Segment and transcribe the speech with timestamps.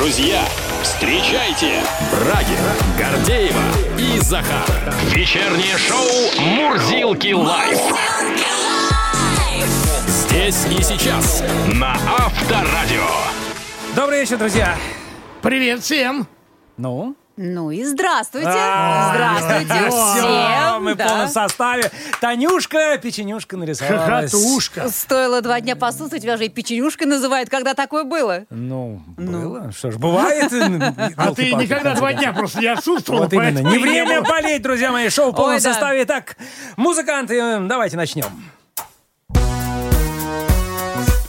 [0.00, 0.42] Друзья,
[0.82, 3.62] встречайте Брагина, Гордеева
[3.98, 4.66] и Захар.
[5.14, 7.78] Вечернее шоу «Мурзилки лайф».
[10.06, 11.44] Здесь и сейчас
[11.74, 13.04] на Авторадио.
[13.94, 14.74] Добрый вечер, друзья.
[15.42, 16.26] Привет всем!
[16.78, 17.14] Ну?
[17.42, 18.50] Ну и здравствуйте.
[18.52, 20.84] А, здравствуйте всем.
[20.84, 21.90] Мы в полном составе.
[22.20, 24.30] Танюшка, печенюшка нарисовалась.
[24.30, 24.90] Хохотушка!
[24.90, 27.48] Стоило два дня посутать, тебя же и печенюшкой называют.
[27.48, 28.44] Когда такое было?
[28.50, 29.72] Ну, было.
[29.72, 30.52] Что ж, бывает.
[31.16, 33.60] А ты никогда два дня просто не отсутствовал, Вот именно.
[33.60, 35.08] Не время болеть, друзья мои.
[35.08, 36.02] Шоу в полном составе.
[36.02, 36.36] Итак,
[36.76, 38.26] музыканты, давайте начнем.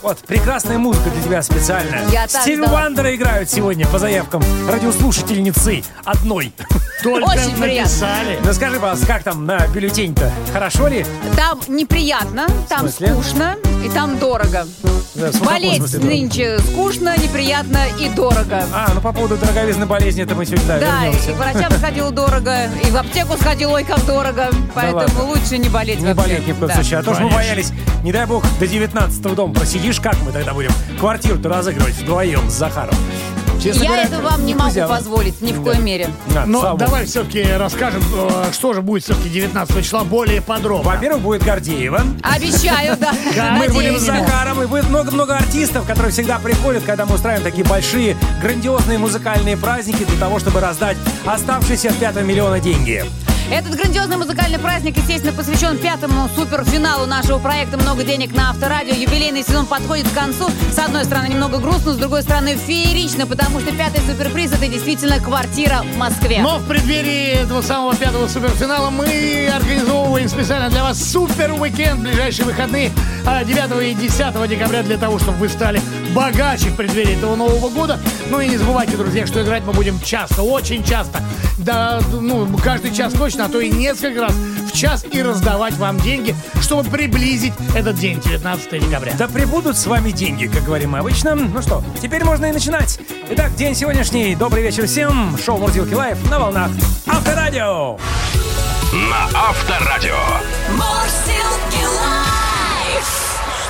[0.02, 1.98] Вот, прекрасная музыка для тебя специально.
[2.12, 2.62] Я Стиви.
[2.64, 6.52] Вандера играют сегодня по заявкам радиослушательницы одной.
[7.04, 7.84] Только Очень приятно.
[7.84, 8.40] написали.
[8.44, 10.32] Ну скажи, пожалуйста, как там на бюллетень-то?
[10.54, 11.06] Хорошо ли?
[11.36, 14.68] Там неприятно, там скучно и там дорого.
[15.14, 16.16] Да, Болеть смысле дорого?
[16.16, 18.64] нынче скучно, неприятно и дорого.
[18.74, 21.32] А, ну по поводу дороговизны болезни, это мы сегодня да, Да, и вернемся.
[21.34, 24.50] к врачам сходил дорого, и в аптеку сходил, ой, как дорого.
[24.74, 26.22] Поэтому лучше не болеть Не вообще.
[26.30, 26.76] болеть ни в коем Да.
[26.76, 27.00] случае.
[27.00, 27.72] А то, что мы боялись,
[28.04, 32.54] не дай бог, до 19 дома просидишь, как мы тогда будем квартиру-то разыгрывать вдвоем с
[32.54, 32.96] Захаром?
[33.62, 36.10] Честно Я говоря, это вам не могу позволить ни в коей мере.
[36.34, 36.78] Да, Но богу.
[36.78, 40.90] давай все-таки расскажем, э, что же будет все-таки 19 числа более подробно.
[40.92, 42.02] Во-первых, будет Гордеева.
[42.24, 43.14] Обещаю, да.
[43.60, 44.02] Мы будем с.
[44.02, 49.58] Захаром, и будет много-много артистов, которые всегда приходят, когда мы устраиваем такие большие, грандиозные музыкальные
[49.58, 53.06] праздники для того, чтобы раздать оставшиеся от пятого миллиона деньги.
[53.52, 58.94] Этот грандиозный музыкальный праздник, естественно, посвящен пятому суперфиналу нашего проекта «Много денег на Авторадио».
[58.94, 60.50] Юбилейный сезон подходит к концу.
[60.74, 65.20] С одной стороны, немного грустно, с другой стороны, феерично, потому что пятый суперприз– это действительно
[65.20, 66.40] квартира в Москве.
[66.42, 72.04] Но в преддверии этого самого пятого суперфинала мы организовываем специально для вас супер уикенд в
[72.04, 72.90] ближайшие выходные
[73.26, 75.82] а, 9 и 10 декабря для того, чтобы вы стали
[76.14, 78.00] богаче в преддверии этого Нового года.
[78.30, 81.22] Ну и не забывайте, друзья, что играть мы будем часто, очень часто.
[81.58, 86.00] Да, ну, каждый час точно, а то и несколько раз в час и раздавать вам
[86.00, 89.14] деньги, чтобы приблизить этот день, 19 декабря.
[89.18, 91.36] Да прибудут с вами деньги, как говорим мы обычно.
[91.36, 93.00] Ну что, теперь можно и начинать.
[93.30, 94.36] Итак, день сегодняшний.
[94.36, 95.38] Добрый вечер всем.
[95.44, 96.72] Шоу Мурзилки Live на волнах
[97.08, 97.98] Авторадио.
[98.94, 100.18] На Авторадио.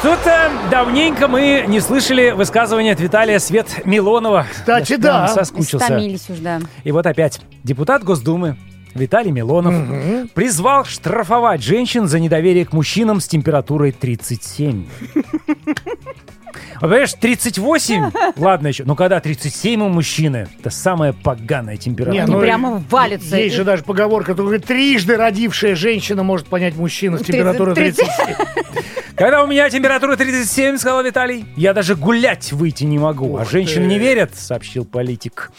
[0.01, 4.47] Что-то давненько мы не слышали высказывания от Виталия Свет Милонова.
[4.49, 5.27] Кстати, Я да.
[5.27, 5.77] Соскучился.
[5.85, 6.59] Истомились уж, да.
[6.83, 8.57] И вот опять депутат Госдумы
[8.95, 14.87] Виталий Милонов призвал штрафовать женщин за недоверие к мужчинам с температурой 37.
[15.13, 22.13] Вот, Понимаешь, 38, ладно еще, но когда 37 у мужчины, это самая поганая температура.
[22.15, 23.37] Не, Они ну, прямо валятся.
[23.37, 27.75] Есть И- же даже поговорка, которая говорит, трижды родившая женщина может понять мужчину с температурой
[27.75, 28.03] 30.
[28.03, 28.35] 37.
[29.21, 33.37] Когда у меня температура 37, сказал Виталий, я даже гулять выйти не могу.
[33.37, 33.87] а Ух женщины ты.
[33.87, 35.51] не верят, сообщил политик.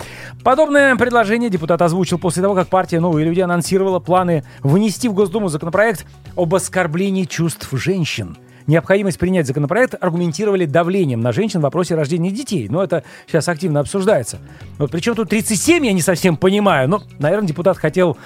[0.43, 5.47] Подобное предложение депутат озвучил после того, как партия «Новые люди» анонсировала планы внести в Госдуму
[5.47, 8.37] законопроект об оскорблении чувств женщин.
[8.67, 12.67] Необходимость принять законопроект аргументировали давлением на женщин в вопросе рождения детей.
[12.69, 14.39] Но это сейчас активно обсуждается.
[14.79, 16.89] Вот причем тут 37, я не совсем понимаю.
[16.89, 18.17] Но, наверное, депутат хотел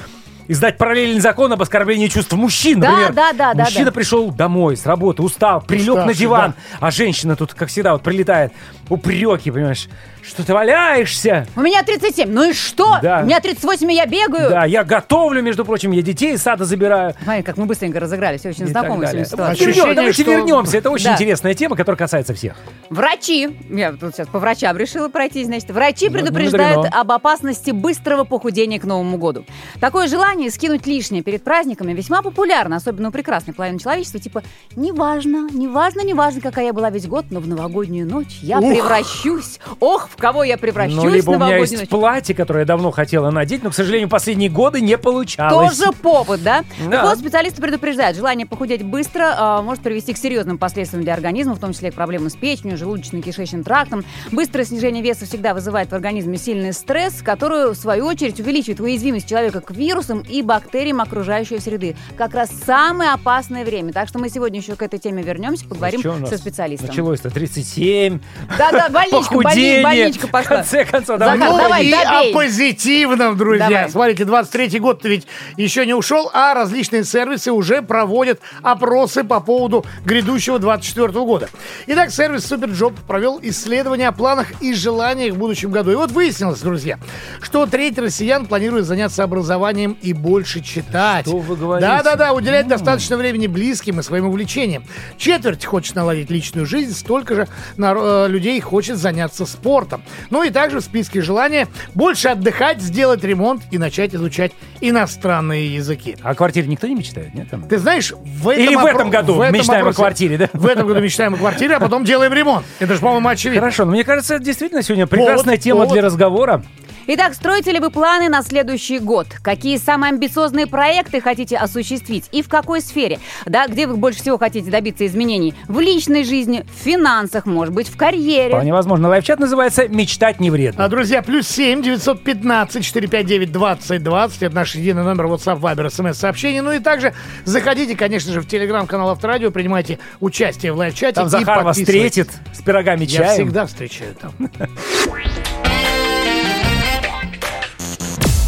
[0.48, 2.80] издать параллельный закон об оскорблении чувств мужчин.
[2.80, 3.92] Да, Например, да, да, да, мужчина да.
[3.92, 8.02] пришел домой с работы, устал, прилег на Уставший, диван, а женщина тут, как всегда, вот
[8.02, 8.52] прилетает,
[8.88, 9.88] упреки, понимаешь,
[10.26, 11.46] что ты валяешься.
[11.56, 12.28] У меня 37.
[12.30, 12.98] Ну и что?
[13.02, 13.20] Да.
[13.22, 14.50] У меня 38, и я бегаю.
[14.50, 17.14] Да, я готовлю, между прочим, я детей из сада забираю.
[17.22, 18.44] Смотри, как мы быстренько разыгрались.
[18.44, 19.24] Очень и знакомая так сегодня далее.
[19.26, 19.52] ситуация.
[19.52, 20.78] Ощущение, Вернем- давайте что- вернемся.
[20.78, 21.12] Это очень Да.
[21.14, 22.56] интересная тема, которая касается всех.
[22.90, 27.00] Врачи, я тут сейчас по врачам решила пройти, значит, врачи Ну, предупреждают мудрено.
[27.00, 29.44] об опасности быстрого похудения к Новому году.
[29.80, 34.18] Такое желание скинуть лишнее перед праздниками весьма популярно, особенно у прекрасной половины человечества.
[34.20, 34.42] Типа,
[34.74, 38.68] неважно, неважно, неважно, какая я была весь год, но в новогоднюю ночь я Ух.
[38.72, 39.58] превращусь.
[39.80, 41.88] Ох, в кого я превращусь Ну, либо у меня есть ночь.
[41.88, 45.76] платье, которое я давно хотела надеть, но, к сожалению, последние годы не получалось.
[45.76, 46.64] Тоже повод, да?
[46.84, 46.90] Да.
[46.90, 51.54] Так вот, специалисты предупреждают, желание похудеть быстро а, может привести к серьезным последствиям для организма,
[51.54, 54.04] в том числе к проблемам с печенью, желудочно-кишечным трактом.
[54.32, 59.28] Быстрое снижение веса всегда вызывает в организме сильный стресс, который, в свою очередь, увеличивает уязвимость
[59.28, 61.96] человека к вирусам и бактериям окружающей среды.
[62.16, 63.92] Как раз самое опасное время.
[63.92, 66.88] Так что мы сегодня еще к этой теме вернемся, поговорим Чё у нас со специалистом.
[66.88, 68.18] Началось-то 37.
[68.58, 69.82] Да-да, больничка, больни- похудение.
[70.06, 70.56] Больничка пошла.
[70.56, 71.50] В конце концов, Захар, давай.
[71.50, 72.30] Ну давай, и добей.
[72.30, 73.68] о позитивном, друзья.
[73.68, 73.90] Давай.
[73.90, 75.26] Смотрите, 23-й год-то ведь
[75.56, 81.48] еще не ушел, а различные сервисы уже проводят опросы по поводу грядущего 24 года.
[81.86, 85.90] Итак, сервис SuperJob провел исследование о планах и желаниях в будущем году.
[85.92, 86.98] И вот выяснилось, друзья,
[87.40, 91.26] что треть россиян планирует заняться образованием и больше читать.
[91.26, 91.86] Что вы говорите?
[91.86, 94.84] Да-да-да, уделять достаточно времени близким и своим увлечениям.
[95.16, 97.48] Четверть хочет наладить личную жизнь, столько же
[97.78, 99.95] э, людей хочет заняться спортом.
[100.30, 106.16] Ну и также в списке желания больше отдыхать, сделать ремонт и начать изучать иностранные языки.
[106.22, 107.48] О квартире никто не мечтает, нет?
[107.50, 107.62] Там?
[107.68, 110.48] Ты знаешь, в этом, Или в этом году в этом мечтаем о опросе- квартире, да?
[110.52, 112.64] В этом году мечтаем о квартире, а потом делаем ремонт.
[112.78, 113.60] Это же, по-моему, очевидно.
[113.60, 115.92] Хорошо, но мне кажется, это действительно сегодня прекрасная Повод, тема повод.
[115.92, 116.62] для разговора.
[117.08, 119.28] Итак, строите ли вы планы на следующий год?
[119.40, 122.24] Какие самые амбициозные проекты хотите осуществить?
[122.32, 123.20] И в какой сфере?
[123.44, 125.54] Да, где вы больше всего хотите добиться изменений?
[125.68, 128.48] В личной жизни, в финансах, может быть, в карьере?
[128.48, 129.08] Вполне возможно.
[129.08, 130.84] Лайв-чат называется «Мечтать не вредно».
[130.84, 134.42] А, друзья, плюс 7 915 459 20 20.
[134.42, 136.60] Это наш единый номер WhatsApp, Viber, смс-сообщений.
[136.60, 137.14] Ну и также
[137.44, 141.14] заходите, конечно же, в телеграм-канал Авторадио, принимайте участие в лайв-чате.
[141.14, 143.46] Там Захар вас встретит с пирогами Я чаем.
[143.46, 144.32] всегда встречаю там.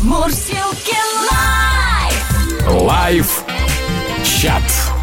[0.09, 0.97] Мурзилки
[1.31, 2.83] Live!
[2.83, 4.98] Лайв-чат.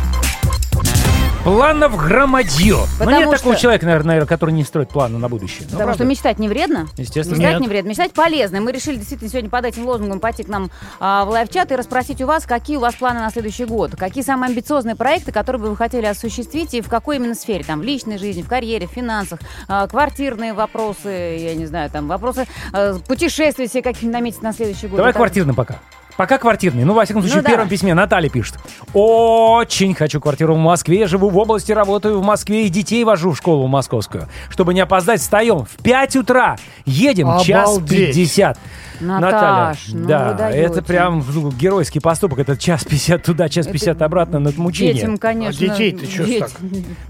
[1.46, 2.74] Планов громадье.
[2.74, 5.60] Ну, Потому нет такого что- человека, наверное, который не строит планы на будущее.
[5.62, 5.94] Ну, Потому правда?
[5.94, 6.88] что мечтать не вредно.
[6.98, 7.38] Естественно.
[7.38, 7.62] Мечтать Нет.
[7.62, 7.90] не вредно.
[7.90, 8.62] Мечтать полезно.
[8.62, 12.20] Мы решили действительно сегодня под этим лозунгом пойти к нам а, в лайв-чат и расспросить
[12.24, 13.96] у вас, какие у вас планы на следующий год.
[13.96, 17.64] Какие самые амбициозные проекты, которые бы вы хотели осуществить и в какой именно сфере?
[17.64, 21.10] Там, в личной жизни, в карьере, в финансах, а, квартирные вопросы,
[21.40, 24.98] я не знаю, там, вопросы а, путешествия себе какие-нибудь наметить на следующий год.
[24.98, 25.76] Давай квартирный пока.
[26.18, 26.86] Пока квартирный.
[26.86, 27.50] Ну, во всяком случае, Ну в да.
[27.52, 28.56] первом письме Наталья пишет.
[28.94, 31.08] Очень хочу квартиру в Москве.
[31.08, 34.28] Живу в области, работаю в Москве и детей вожу в школу московскую.
[34.50, 36.56] Чтобы не опоздать, встаем в 5 утра.
[36.86, 38.16] Едем час Обалдеть.
[38.16, 38.58] 50.
[39.02, 42.40] Наташ, ну да, это прям ну, геройский поступок.
[42.40, 44.94] Это час 50 туда, час 50 обратно на мучение.
[44.94, 45.66] Детям, конечно.
[45.66, 46.52] А детей-то чё ж дети- так?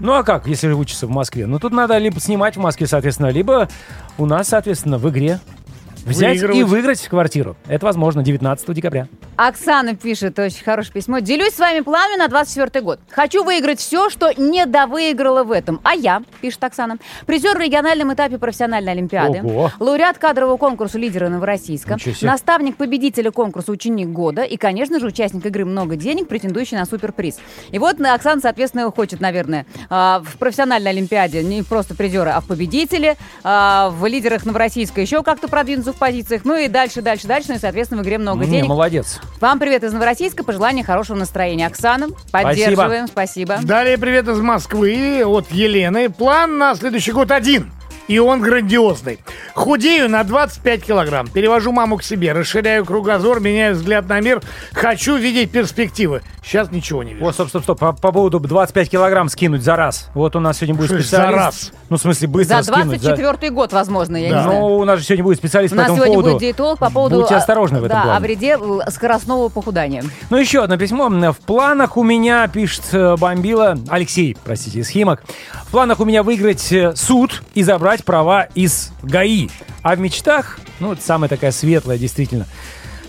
[0.00, 1.46] Ну а как, если учатся в Москве?
[1.46, 3.68] Ну тут надо либо снимать в Москве, соответственно, либо
[4.18, 5.38] у нас, соответственно, в игре
[6.06, 6.70] взять и Выигрывать.
[6.70, 7.56] выиграть квартиру.
[7.66, 9.08] Это возможно 19 декабря.
[9.36, 11.18] Оксана пишет очень хорошее письмо.
[11.18, 13.00] Делюсь с вами планами на 24 год.
[13.10, 15.80] Хочу выиграть все, что не довыиграла в этом.
[15.82, 19.70] А я, пишет Оксана, призер в региональном этапе профессиональной олимпиады, Ого.
[19.78, 25.64] лауреат кадрового конкурса «Лидеры Новороссийска», наставник победителя конкурса «Ученик года» и, конечно же, участник игры
[25.64, 27.38] «Много денег», претендующий на суперприз.
[27.70, 32.40] И вот э, Оксана, соответственно, хочет, наверное, а, в профессиональной олимпиаде не просто призера, а
[32.40, 37.26] в победителе, а, в «Лидерах Новороссийска» еще как-то продвинуться в позициях, ну и дальше, дальше,
[37.26, 38.68] дальше, ну и, соответственно, в игре «Много Не, денег».
[38.68, 39.18] молодец.
[39.40, 41.66] Вам привет из Новороссийска, пожелание хорошего настроения.
[41.66, 43.58] Оксана, поддерживаем, спасибо.
[43.62, 46.10] Далее привет из Москвы от Елены.
[46.10, 47.72] План на следующий год один.
[48.08, 49.18] И он грандиозный.
[49.54, 51.26] Худею на 25 килограмм.
[51.28, 52.32] Перевожу маму к себе.
[52.32, 54.40] Расширяю кругозор, меняю взгляд на мир.
[54.72, 56.22] Хочу видеть перспективы.
[56.44, 57.26] Сейчас ничего не вижу.
[57.26, 57.78] О, стоп, стоп, стоп.
[57.80, 60.08] По, по поводу 25 килограмм скинуть за раз.
[60.14, 61.30] Вот у нас сегодня будет Что специалист.
[61.30, 61.72] за раз?
[61.88, 63.00] Ну, в смысле, быстро За скинуть.
[63.00, 64.36] за- 24 год, возможно, я Да.
[64.36, 64.60] не знаю.
[64.60, 66.32] Ну, у нас же сегодня будет специалист У по нас этому сегодня поводу.
[66.34, 67.20] будет диетолог по поводу...
[67.20, 68.16] Будьте осторожны в этом да, плане.
[68.18, 70.04] о вреде э, скоростного похудания.
[70.30, 71.08] Ну, еще одно письмо.
[71.08, 75.24] В планах у меня, пишет э, Бомбила, Алексей, простите, из Химок.
[75.64, 79.48] В планах у меня выиграть э, суд и забрать права из ГАИ.
[79.82, 82.46] А в мечтах, ну, это самая такая светлая, действительно,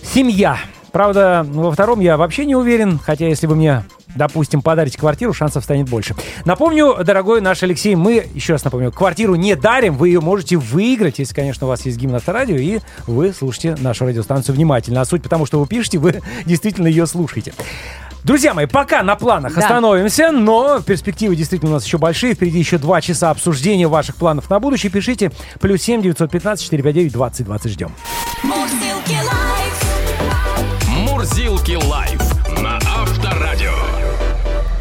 [0.03, 0.57] семья.
[0.91, 3.83] Правда, во втором я вообще не уверен, хотя если вы мне,
[4.15, 6.15] допустим, подарите квартиру, шансов станет больше.
[6.45, 11.19] Напомню, дорогой наш Алексей, мы, еще раз напомню, квартиру не дарим, вы ее можете выиграть,
[11.19, 15.01] если, конечно, у вас есть гимн авторадио, и вы слушаете нашу радиостанцию внимательно.
[15.01, 17.53] А суть потому, что вы пишете, вы действительно ее слушаете.
[18.27, 19.61] Друзья мои, пока на планах Да.
[19.61, 22.33] остановимся, но перспективы действительно у нас еще большие.
[22.33, 24.91] Впереди еще два часа обсуждения ваших планов на будущее.
[24.91, 25.31] Пишите
[25.61, 27.93] плюс семь девятьсот пятнадцать четыре пять девять двадцать двадцать ждем.
[28.43, 29.85] Мурсилки лайф!
[30.89, 32.26] Мурзилки лайф.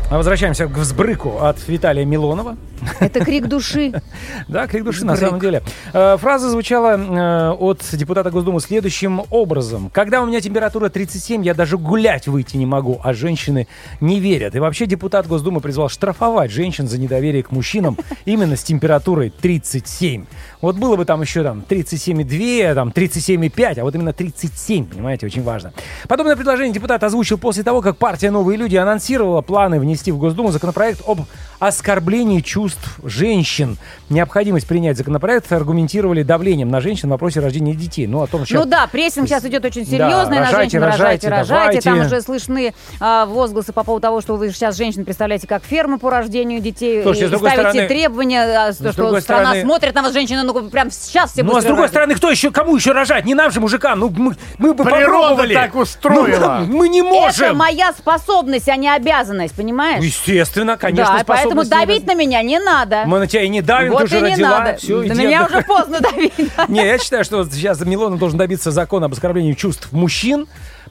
[0.08, 2.56] А возвращаемся к взбрыку от Виталия Милонова.
[3.00, 3.92] Это крик души.
[4.48, 5.62] Да, крик души на самом деле.
[5.92, 9.90] Э, Фраза звучала э, от депутата Госдумы следующим образом.
[9.92, 13.66] Когда у меня температура 37, я даже гулять выйти не могу, а женщины
[14.00, 14.54] не верят.
[14.54, 20.26] И вообще депутат Госдумы призвал штрафовать женщин за недоверие к мужчинам именно с температурой 37.
[20.60, 25.42] Вот было бы там еще там 37,2, там 37,5, а вот именно 37, понимаете, очень
[25.42, 25.72] важно.
[26.08, 30.50] Подобное предложение депутат озвучил после того, как партия «Новые люди» анонсировала планы внести в Госдуму
[30.50, 31.20] законопроект об
[31.58, 33.78] оскорблении чувств женщин.
[34.10, 38.06] Необходимость принять законопроект аргументировали давлением на женщин в вопросе рождения детей.
[38.06, 38.54] Ну, о том, что...
[38.56, 40.82] Ну да, прессинг сейчас идет очень Да, серьезный на рожайте, женщин.
[40.82, 41.80] Рожайте, рожайте, рожайте.
[41.80, 45.98] Там уже слышны а, возгласы по поводу того, что вы сейчас женщин представляете как ферму
[45.98, 47.02] по рождению детей.
[47.02, 50.52] Слушайте, и другой ставите стороны- требования, а, что, страна стороны- смотрит на вас, женщины, ну
[50.62, 51.90] прям сейчас все Ну, а с другой рожать.
[51.92, 53.24] стороны, кто еще, кому еще рожать?
[53.24, 53.98] Не нам же, мужикам.
[54.00, 55.54] Ну, мы, мы бы Природа попробовали.
[55.54, 56.64] так устроила.
[56.66, 57.44] Ну, мы не можем.
[57.46, 60.02] Это моя способность, а не обязанность, понимаешь?
[60.02, 62.06] Естественно, конечно, да, поэтому давить нет.
[62.06, 63.04] на меня не надо.
[63.06, 64.48] Мы на тебя и не давим, вот ты уже не родила.
[64.58, 64.76] надо.
[64.76, 66.34] Все, на иди меня уже поздно давить.
[66.68, 70.46] Не, я считаю, что сейчас Милонов должен добиться закона об оскорблении чувств мужчин.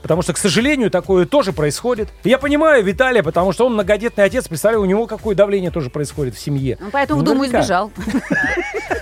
[0.06, 2.10] Потому что, к сожалению, такое тоже происходит.
[2.24, 4.48] И я понимаю Виталия, потому что он многодетный отец.
[4.48, 6.78] Представляю, у него какое давление тоже происходит в семье.
[6.80, 7.62] Ну, поэтому, думаю, Наверняка.
[7.62, 7.92] избежал.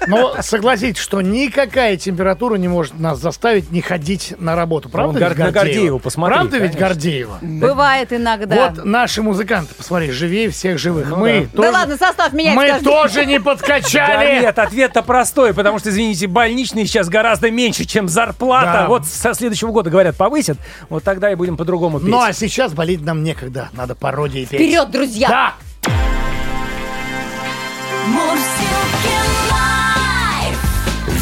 [0.08, 4.88] Но согласитесь, что никакая температура не может нас заставить не ходить на работу.
[4.90, 6.78] Правда, Вон ведь, Гор- на Гордеева посмотри, Правда ведь.
[6.78, 7.38] Гордеева?
[7.42, 8.70] Бывает иногда.
[8.76, 11.08] Вот наши музыканты, посмотри, живее всех живых.
[11.10, 11.58] Ну мы да.
[11.58, 14.42] тоже, Да ладно, состав менять мы каждый тоже не Да подкачали.
[14.42, 18.72] нет, ответ-то простой, потому что, извините, больничные сейчас гораздо меньше, чем зарплата.
[18.84, 18.88] Да.
[18.88, 20.58] Вот со следующего года, говорят, повысят.
[20.94, 22.08] Вот тогда и будем по-другому петь.
[22.08, 23.72] Ну а сейчас болеть нам некогда.
[23.74, 24.60] Надо пародии петь.
[24.60, 25.28] Вперед, друзья!
[25.28, 25.54] Да!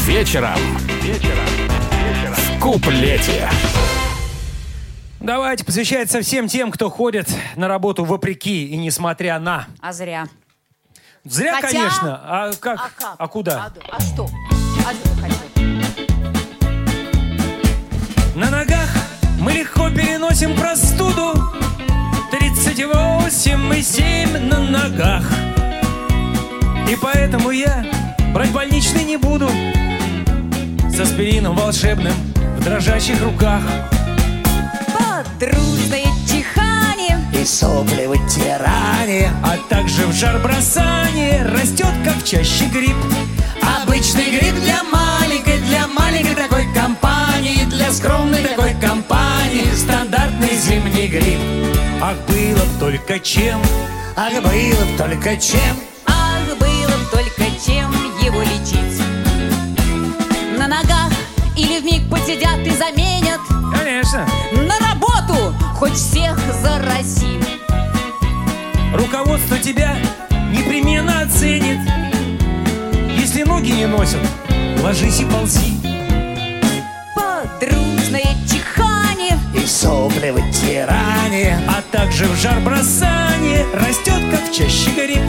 [0.06, 0.58] Вечером.
[1.02, 1.46] Вечером.
[2.36, 3.50] В куплете.
[5.22, 9.68] Давайте посвящается всем тем, кто ходит на работу вопреки и несмотря на.
[9.80, 10.26] А зря.
[11.24, 12.22] Зря, Хотя- конечно.
[12.26, 12.78] А как?
[12.78, 13.16] А как?
[13.18, 13.72] А куда?
[13.90, 14.28] А, а что?
[14.86, 15.42] А что вы хотите?
[18.36, 18.91] На ногах
[19.42, 21.34] мы легко переносим простуду.
[22.32, 25.24] 38 и 7 на ногах.
[26.88, 27.86] И поэтому я
[28.34, 29.50] брать больничный не буду.
[30.90, 32.14] С аспирином волшебным
[32.58, 33.62] в дрожащих руках.
[34.94, 37.18] Подружное чихание.
[37.34, 39.32] И сопли вытирание.
[39.44, 42.96] А также в жар бросание растет как чаще гриб.
[43.84, 47.01] Обычный гриб для маленькой, для маленькой такой компании,
[47.82, 51.40] для скромной такой компании, стандартный зимний гриб.
[52.00, 53.60] Ах, было б только чем
[54.16, 55.76] Ах, было б только чем.
[56.06, 59.02] Ах, было б только чем его лечить.
[60.60, 61.12] На ногах
[61.58, 63.40] или вмиг посидят и заменят.
[63.76, 67.40] Конечно На работу хоть всех зарази.
[68.94, 69.96] Руководство тебя
[70.52, 71.80] непременно оценит
[73.18, 74.20] Если ноги не носят,
[74.84, 75.91] ложись и ползи
[77.62, 79.38] Подружное чихание.
[79.54, 81.60] И сопли вытирание.
[81.68, 85.22] А также в жар бросание растет, как чаще гриб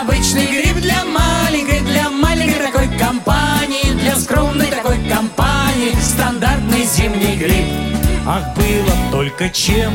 [0.00, 7.66] Обычный гриб для маленькой, для маленькой такой компании, для скромной такой компании, стандартный зимний гриб.
[8.26, 9.92] Ах, было б только чем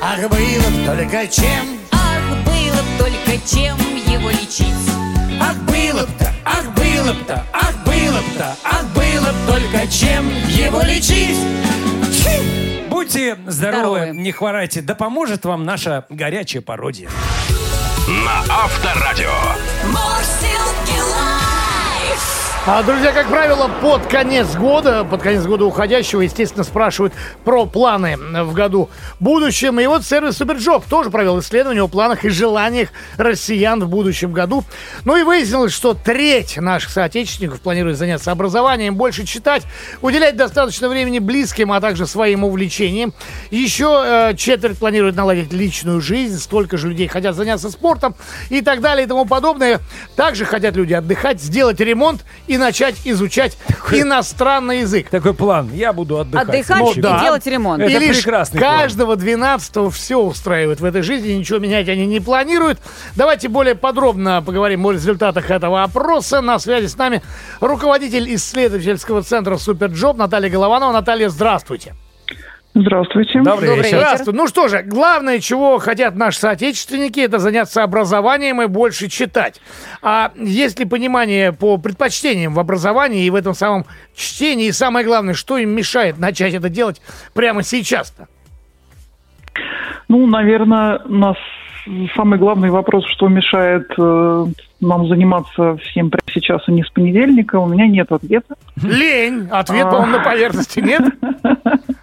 [0.00, 1.78] Ах, было б только чем.
[1.90, 3.76] Ах, было б только чем
[4.10, 4.66] его лечить.
[5.38, 10.80] Ах, было б-то, ах, было б-то, ах, было б-то, ах, было б только чем его
[10.82, 11.36] лечить.
[12.88, 14.16] Будьте здоровы, Здоровы.
[14.16, 17.08] не хворайте Да поможет вам наша горячая пародия
[18.06, 19.32] На Авторадио.
[22.64, 27.12] А, друзья, как правило, под конец года, под конец года уходящего, естественно, спрашивают
[27.44, 28.88] про планы в году
[29.18, 29.80] будущем.
[29.80, 34.62] И вот сервис SuperJob тоже провел исследование о планах и желаниях россиян в будущем году.
[35.04, 39.64] Ну и выяснилось, что треть наших соотечественников планирует заняться образованием, больше читать,
[40.00, 43.12] уделять достаточно времени близким, а также своим увлечениям.
[43.50, 48.14] Еще э, четверть планирует наладить личную жизнь, столько же людей хотят заняться спортом
[48.50, 49.80] и так далее и тому подобное.
[50.14, 53.56] Также хотят люди отдыхать, сделать ремонт и начать изучать
[53.90, 55.08] иностранный язык.
[55.08, 57.20] Такой план, я буду отдыхать Отдыхать Ну и да.
[57.20, 57.82] делать ремонт.
[57.82, 58.78] Это и лишь прекрасный план.
[58.80, 62.78] каждого 12 все устраивает в этой жизни, ничего менять они не планируют.
[63.16, 66.40] Давайте более подробно поговорим о результатах этого опроса.
[66.42, 67.22] На связи с нами
[67.60, 70.92] руководитель исследовательского центра SuperJob Наталья Голованова.
[70.92, 71.94] Наталья, здравствуйте.
[72.74, 73.38] Здравствуйте.
[73.42, 73.84] Добрый, Добрый вечер.
[73.84, 73.98] вечер.
[73.98, 74.34] Здравствуй.
[74.34, 79.60] Ну что же, главное, чего хотят наши соотечественники, это заняться образованием и больше читать.
[80.00, 84.68] А есть ли понимание по предпочтениям в образовании и в этом самом чтении?
[84.68, 87.02] И самое главное, что им мешает начать это делать
[87.34, 88.26] прямо сейчас-то?
[90.08, 91.36] Ну, наверное, нас
[92.16, 94.46] самый главный вопрос, что мешает э,
[94.80, 98.54] нам заниматься всем прямо сейчас и не с понедельника, у меня нет ответа.
[98.82, 99.48] Лень.
[99.50, 99.90] Ответ, А.
[99.90, 101.02] по-моему, на поверхности нет.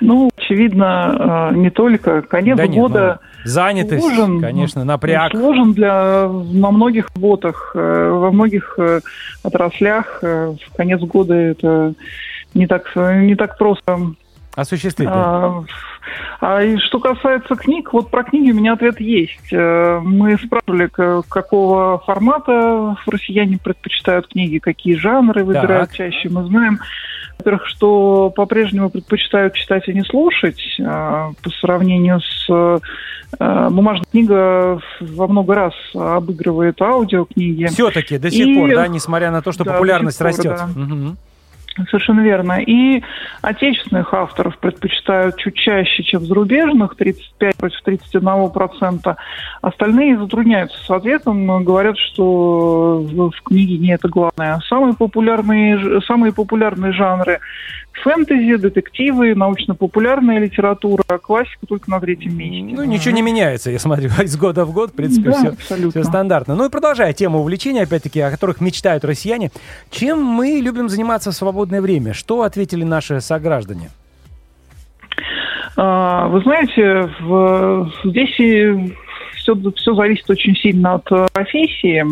[0.00, 2.22] Ну, очевидно, э, не только.
[2.22, 5.32] Конец Да нет, года ну, занятость, сложен, конечно, напряг.
[5.32, 9.00] сложен для на многих работах, э, во многих э,
[9.42, 10.18] отраслях.
[10.22, 11.94] В конец года это
[12.54, 13.98] не так, не так просто
[14.54, 15.06] Осуществить.
[15.12, 15.64] А,
[16.40, 19.52] а и что касается книг, вот про книги у меня ответ есть.
[19.52, 20.88] Мы спрашивали,
[21.28, 25.96] какого формата россияне предпочитают книги, какие жанры выбирают Так.
[25.98, 26.30] чаще.
[26.30, 26.78] Мы знаем,
[27.38, 30.60] во-первых, что по-прежнему предпочитают читать, а не слушать.
[30.84, 32.80] а, По сравнению с
[33.38, 37.66] э, бумажная книга во много раз обыгрывает аудиокниги.
[37.66, 40.56] Все-таки до сих И- пор, да, несмотря на то, что да, популярность пор, растет.
[40.56, 40.66] да.
[40.74, 41.16] Мгм.
[41.90, 42.60] Совершенно верно.
[42.60, 43.02] И
[43.42, 49.16] отечественных авторов предпочитают чуть чаще, чем зарубежных, 35 против 31 процента.
[49.60, 54.60] Остальные затрудняются с ответом, говорят, что в книге не это главное.
[54.68, 57.40] Самые популярные, самые популярные жанры
[58.02, 62.74] фэнтези, детективы, научно-популярная литература, а классика только на третьем месте.
[62.76, 66.04] Ну, ничего не меняется, я смотрю, из года в год, в принципе, Да, все, абсолютно.
[66.04, 66.54] стандартно.
[66.54, 69.50] Ну и продолжая тему увлечений, опять-таки, о которых мечтают россияне,
[69.90, 72.12] чем мы любим заниматься в свободное время?
[72.14, 73.90] Что ответили наши сограждане?
[75.76, 78.30] А, Вы знаете, в- здесь
[79.36, 82.04] все, все зависит очень сильно от э, профессии.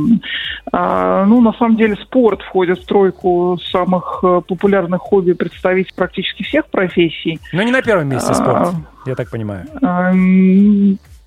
[0.72, 6.42] А, Ну, на самом деле, спорт входит в тройку самых э, популярных хобби представителей практически
[6.42, 7.40] всех профессий.
[7.52, 8.34] Ну, не на первом месте А.
[8.34, 8.68] спорт,
[9.06, 9.66] я так понимаю.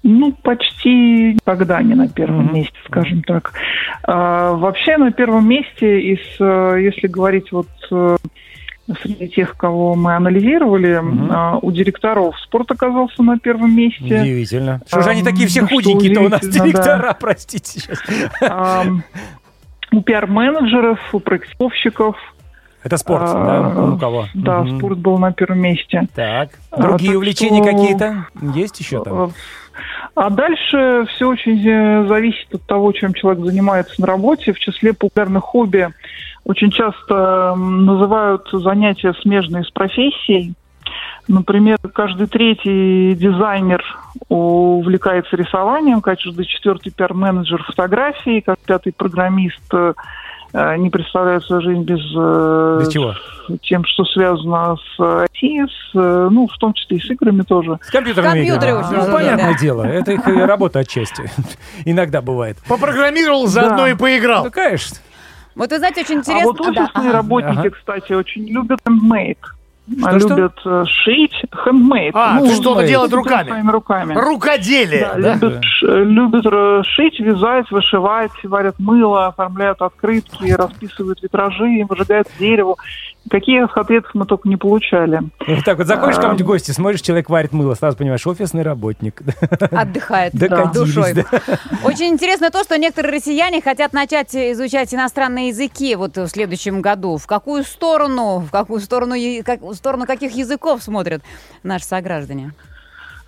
[0.07, 2.55] А, Ну, почти никогда не на первом Мгм.
[2.55, 3.51] месте, скажем так.
[4.03, 8.15] А, Вообще на первом месте, из, э, если говорить вот э,
[9.01, 11.29] среди тех, кого мы анализировали, Мгм.
[11.31, 14.21] а, у директоров спорт оказался на первом месте.
[14.21, 14.81] Удивительно.
[14.87, 16.71] Что же они такие все худенькие-то у нас удивительно, да.
[16.83, 18.01] директора, простите сейчас.
[18.41, 19.03] Ам,
[19.93, 22.15] У пиар-менеджеров, у проектировщиков.
[22.83, 23.69] Это спорт, а, да?
[23.73, 24.25] Ну, у кого?
[24.33, 24.77] Да, Мгм.
[24.77, 26.07] спорт был на первом месте.
[26.15, 28.27] Так, А, другие так увлечения что- какие-то?
[28.53, 29.31] Есть еще там?
[30.15, 34.53] А дальше все очень э, зависит от того, чем человек занимается на работе.
[34.53, 35.89] В числе популярных хобби
[36.43, 40.53] очень часто называют занятия смежные с профессией.
[41.27, 43.83] Например, каждый третий дизайнер
[44.29, 49.93] увлекается рисованием, каждый четвертый пиар-менеджер фотографией, как пятый программист э,
[50.77, 53.13] не представляет свою жизнь без, э, Без чего?
[53.61, 57.77] тем, что связано с IT, с, э, ну, в том числе и с играми тоже.
[57.81, 58.85] С компьютерными Компьютеры играми.
[58.97, 59.57] очень Ну, понятное да.
[59.59, 59.83] дело.
[59.83, 61.31] Это их работа отчасти.
[61.85, 62.57] Иногда бывает.
[62.67, 63.89] Попрограммировал, заодно Да.
[63.89, 64.45] и поиграл.
[64.45, 64.97] Ну, конечно.
[65.55, 66.45] Вот вы знаете, очень А интересно...
[66.45, 67.11] вот да, офисные ага.
[67.13, 67.69] работники, Ага.
[67.71, 69.37] кстати, очень любят handmade.
[69.99, 70.29] Что-что?
[70.35, 72.11] любят э, шить handmade.
[72.13, 73.47] А, ну, что-то делать руками.
[73.49, 74.13] Своими руками.
[74.13, 75.33] Рукоделие, Да, да?
[75.35, 82.75] любят, ш- любят э, шить, вязать, вышивать, варят мыло, оформляют открытки, расписывают витражи, выжигают дерево.
[83.29, 85.19] Каких ответов мы только не получали.
[85.45, 86.21] Вот так вот заходишь А.
[86.21, 89.21] кому-нибудь в гости, смотришь, человек варит мыло, сразу понимаешь, офисный работник.
[89.69, 91.13] Отдыхает Докатились, душой.
[91.13, 91.25] да.
[91.83, 97.17] Очень интересно то, что некоторые россияне хотят начать изучать иностранные языки вот в следующем году.
[97.17, 101.21] В какую сторону, в какую сторону, как- сторону каких языков смотрят
[101.63, 102.51] наши сограждане?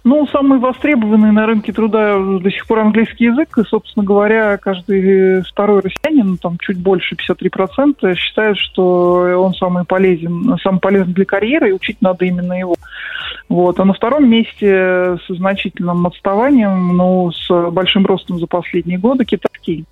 [0.05, 5.41] Ну, самый востребованный на рынке труда до сих пор английский язык, и, собственно говоря, каждый
[5.41, 11.69] второй россиянин, там чуть больше 53%, считает, что он самый полезен, самый полезен для карьеры,
[11.69, 12.75] и учить надо именно его.
[13.49, 13.79] Вот.
[13.79, 19.85] А на втором месте со значительным отставанием, ну, с большим ростом за последние годы китайский.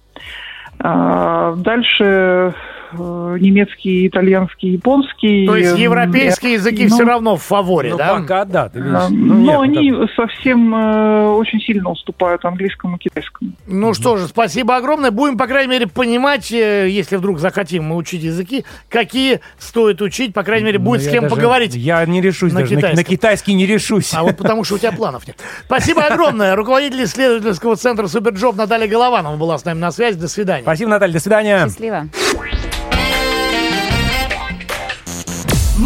[0.80, 2.54] А дальше
[2.94, 5.46] немецкий, итальянский, японский.
[5.46, 8.16] То есть М, европейские языки ну, все равно в фаворе, Ну, да?
[8.16, 8.94] пока да, ты видишь.
[8.96, 13.52] а, Ну, Но нет, ну, они как- совсем э, очень сильно уступают английскому и китайскому.
[13.68, 15.12] Ну что же, спасибо огромное.
[15.12, 20.34] Будем, по крайней мере, понимать, э, если вдруг захотим мы учить языки, какие стоит учить,
[20.34, 21.76] по крайней мере, Ну, будет с я кем даже- поговорить.
[21.76, 23.16] Я не решусь на даже, на- на китайском.
[23.16, 24.14] китайский не решусь.
[24.14, 25.38] А вот потому что у тебя планов нет.
[25.66, 26.56] Спасибо огромное.
[26.56, 30.18] Руководитель исследовательского центра SuperJob Наталья Голованова была с нами на связи.
[30.18, 30.64] До свидания.
[30.64, 31.60] Спасибо, Наталья, до свидания.
[31.66, 32.08] Счастливо.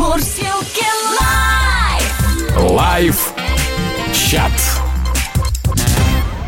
[0.02, 0.84] Мурзилки
[1.20, 2.72] Live.
[2.72, 3.34] Live
[4.12, 4.71] чат.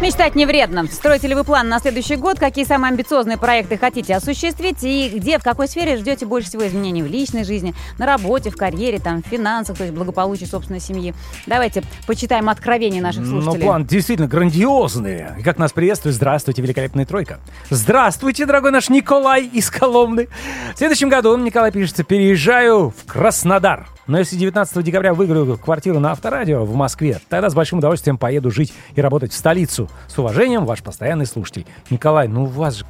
[0.04, 0.86] Мечтать не вредно.
[0.92, 2.38] Строите ли вы план на следующий год?
[2.38, 4.84] Какие самые амбициозные проекты хотите осуществить?
[4.84, 8.58] И где, в какой сфере ждете больше всего изменений в личной жизни, на работе, в
[8.58, 11.13] карьере, там, в финансах, то есть благополучии собственной семьи?
[11.48, 13.66] Давайте почитаем откровения наших Ну, слушателей.
[13.66, 15.39] план действительно грандиозный.
[15.39, 17.39] И как нас приветствует, здравствуйте, великолепная тройка.
[17.70, 20.28] Здравствуйте, дорогой наш Николай из Коломны.
[20.76, 23.88] В следующем году, Николай пишется, переезжаю в Краснодар.
[24.08, 28.52] Но если 19 декабря выиграю квартиру на авторадио в Москве, тогда с большим удовольствием поеду
[28.52, 29.89] жить и работать в столицу.
[30.08, 31.66] С уважением, ваш постоянный слушатель.
[31.89, 32.86] Николай, ну у вас же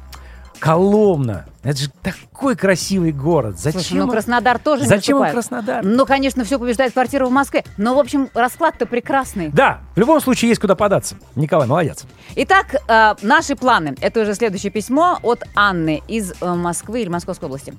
[0.64, 1.46] Коломна.
[1.62, 3.58] Это же такой красивый город.
[3.58, 3.80] Зачем?
[3.80, 5.34] Слушай, ну Краснодар тоже не Зачем уступает.
[5.34, 5.84] Краснодар?
[5.84, 7.64] Ну, конечно, все побеждает квартира в Москве.
[7.76, 9.48] Но, в общем, расклад-то прекрасный.
[9.48, 11.16] Да, в любом случае есть куда податься.
[11.34, 12.04] Николай, молодец.
[12.36, 13.94] Итак, э, наши планы.
[14.00, 17.74] Это уже следующее письмо от Анны из э, Москвы или Московской области.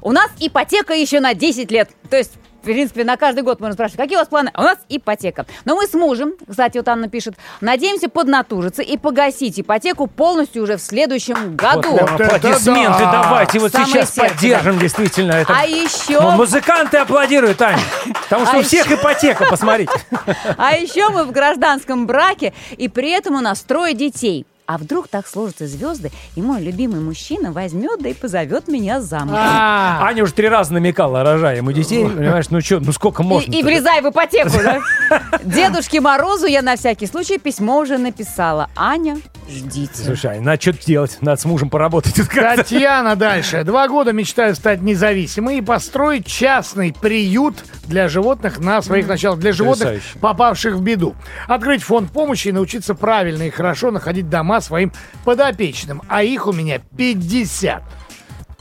[0.00, 1.90] У нас ипотека еще на 10 лет.
[2.08, 4.50] То есть в принципе, на каждый год можно спрашивать, какие у вас планы?
[4.54, 5.46] А у нас ипотека.
[5.64, 10.76] Но мы с мужем, кстати, вот Анна пишет, надеемся поднатужиться и погасить ипотеку полностью уже
[10.76, 11.90] в следующем году.
[11.90, 13.22] Вот Вот аплодисменты да!
[13.22, 15.54] давайте вот Самое сейчас сердце, поддержим действительно это.
[15.56, 17.80] А еще, Ну, музыканты аплодируют, Аня.
[18.24, 19.92] Потому что А у всех ипотека, посмотрите.
[20.58, 24.46] а еще мы в гражданском браке, и при этом у нас трое детей.
[24.70, 29.34] А вдруг так сложатся звезды, и мой любимый мужчина возьмет да и позовет меня замуж.
[29.36, 32.04] А, Аня уже три раза намекала, рожая ему детей.
[32.04, 33.50] Понимаешь, ну что, ну сколько можно?
[33.50, 34.80] И, и влезай в ипотеку, да?
[35.42, 38.70] Дедушке Морозу я на всякий случай письмо уже написала.
[38.76, 39.18] Аня,
[39.50, 40.04] ждите.
[40.04, 41.18] Слушай, Ань, надо что-то делать.
[41.20, 42.14] Надо с мужем поработать.
[42.32, 43.64] Татьяна дальше.
[43.64, 47.56] Два года мечтаю стать независимой и построить частный приют
[47.86, 49.40] для животных на своих началах.
[49.40, 51.16] Для животных, попавших в беду.
[51.48, 54.92] Открыть фонд помощи и научиться правильно и хорошо находить дома своим
[55.24, 56.02] подопечным.
[56.08, 57.82] А их у меня 50.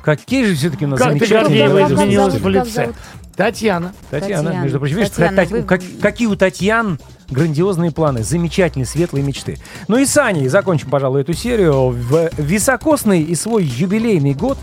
[0.02, 2.72] Какие же все-таки у нас Как ты замечательные Как изменилась зовут, в как лице.
[2.84, 2.96] зовут?
[3.36, 3.94] Татьяна.
[4.10, 4.64] Татьяна, Татьяна.
[4.64, 9.58] между прочим, видишь, Татьяна, Тать- вы- как- какие у Татьян грандиозные планы, замечательные, светлые мечты.
[9.88, 11.90] Ну и с Аней закончим, пожалуй, эту серию.
[11.92, 14.58] В високосный и свой юбилейный год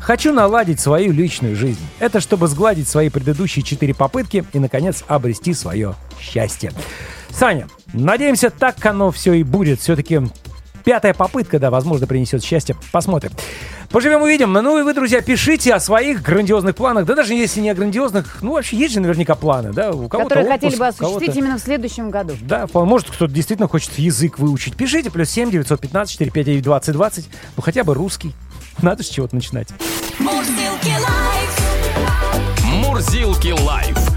[0.00, 1.80] хочу наладить свою личную жизнь.
[1.98, 6.72] Это чтобы сгладить свои предыдущие четыре попытки и, наконец, обрести свое счастье.
[7.30, 9.80] Саня, надеемся, так оно все и будет.
[9.80, 10.20] Все-таки
[10.84, 12.76] пятая попытка, да, возможно, принесет счастье.
[12.92, 13.32] Посмотрим.
[13.90, 14.52] Поживем, увидим.
[14.52, 17.06] Ну и вы, друзья, пишите о своих грандиозных планах.
[17.06, 19.90] Да даже если не о грандиозных, ну вообще есть же наверняка планы, да?
[19.90, 22.34] У кого-то Которые хотели отпуск, бы у осуществить именно в следующем году.
[22.42, 24.76] Да, может, кто-то действительно хочет язык выучить.
[24.76, 27.28] Пишите, плюс 7 915 459 20 20.
[27.56, 28.32] Ну, хотя бы русский.
[28.80, 29.68] Надо с чего-то начинать.
[30.18, 31.60] Мурзилки лайф.
[32.62, 34.09] Мурзилки лайф.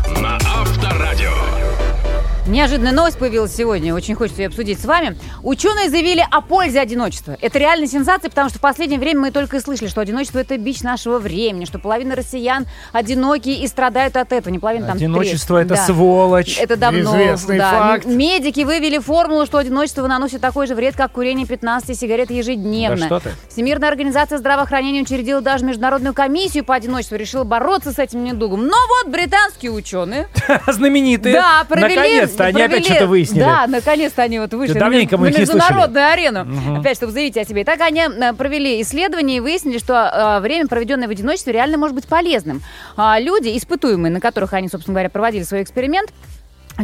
[2.46, 5.18] Неожиданная новость появилась сегодня, очень хочется ее обсудить с вами.
[5.44, 7.38] Ученые заявили о пользе одиночества.
[7.40, 10.58] Это реально сенсация, потому что в последнее время мы только и слышали, что одиночество– это
[10.58, 14.52] бич нашего времени, что половина россиян одиноки и страдают от этого.
[14.52, 15.86] Не половина, там Одиночество это Да.
[15.86, 16.58] сволочь.
[16.60, 17.00] Это давно.
[17.00, 17.72] Известный да.
[17.72, 18.06] факт.
[18.06, 22.98] Медики вывели формулу, что одиночество наносит такой же вред, как курение 15 сигарет ежедневно.
[22.98, 23.30] Да что ты.
[23.48, 28.68] Всемирная организация здравоохранения учредила даже международную комиссию по одиночеству, решила бороться с этим недугом.
[28.68, 30.28] Но вот британские ученые
[30.68, 31.36] Знаменитые.
[31.36, 32.33] да, провели...
[32.38, 33.40] Наконец-то они опять что-то выяснили.
[33.40, 36.80] Да, наконец-то они вот вышли на, международную арену.
[36.80, 37.62] Опять, чтобы заявить о себе.
[37.62, 41.78] И так они э, провели исследование и выяснили, что э, время, проведенное в одиночестве, реально
[41.78, 42.62] может быть полезным.
[42.96, 46.12] А люди, испытуемые, на которых они, собственно говоря, проводили свой эксперимент,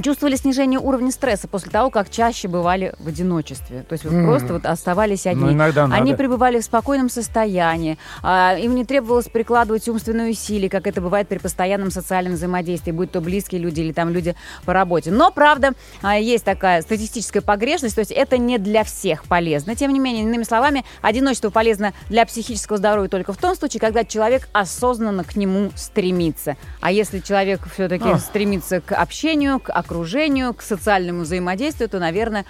[0.04, 3.84] чувствовали снижение уровня стресса после того, как чаще бывали в одиночестве.
[3.88, 5.43] То есть вот просто вот оставались одни.
[5.45, 6.15] Ну, иногда Они надо.
[6.17, 7.97] пребывали в спокойном состоянии.
[8.21, 13.12] а, им не требовалось прикладывать умственные усилия, как это бывает при постоянном социальном взаимодействии, будь
[13.12, 15.12] то близкие люди или там люди по работе.
[15.12, 19.75] Но, правда, а, есть такая статистическая погрешность, то есть это не для всех полезно.
[19.75, 24.04] Тем не менее, иными словами, одиночество полезно для психического здоровья только в том случае, когда
[24.04, 26.58] человек осознанно к нему стремится.
[26.82, 28.19] А если человек все-таки А.
[28.19, 32.46] стремится к общению, к окружению, к социальному взаимодействию, то, наверное,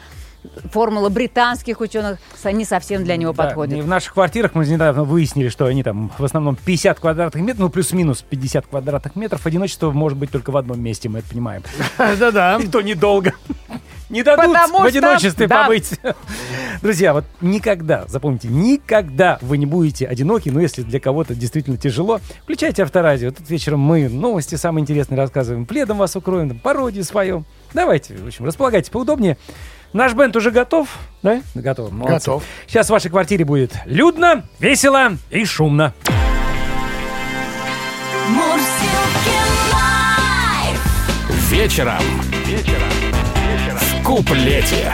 [0.72, 3.78] формула британских ученых не совсем для него Да, подходит.
[3.78, 7.60] и в наших квартирах мы недавно выяснили, что они там в основном 50 квадратных метров,
[7.60, 9.46] ну плюс-минус 50 квадратных метров.
[9.46, 11.64] Одиночество может быть только в одном месте, мы это понимаем.
[11.98, 12.58] Да-да.
[12.62, 13.34] И то недолго.
[14.10, 15.64] Не дадут Потому в что- одиночестве да.
[15.64, 15.92] побыть.
[16.82, 22.20] Друзья, вот никогда, запомните, никогда вы не будете одиноки, но если для кого-то действительно тяжело,
[22.44, 23.30] включайте авторадио.
[23.32, 27.44] Тут вечером мы новости самые интересные рассказываем, пледом вас укроем, пародию свою.
[27.74, 29.38] Давайте, в общем, располагайтесь поудобнее.
[29.94, 30.88] Наш бенд уже готов,
[31.24, 31.42] да?
[31.56, 31.92] Готов.
[31.92, 32.14] молодцы.
[32.30, 32.44] Готов.
[32.68, 35.94] Сейчас в вашей квартире будет людно, весело и шумно.
[39.74, 41.52] Live.
[41.52, 42.04] Вечером.
[42.46, 42.90] Вечером.
[43.80, 44.94] В куплете.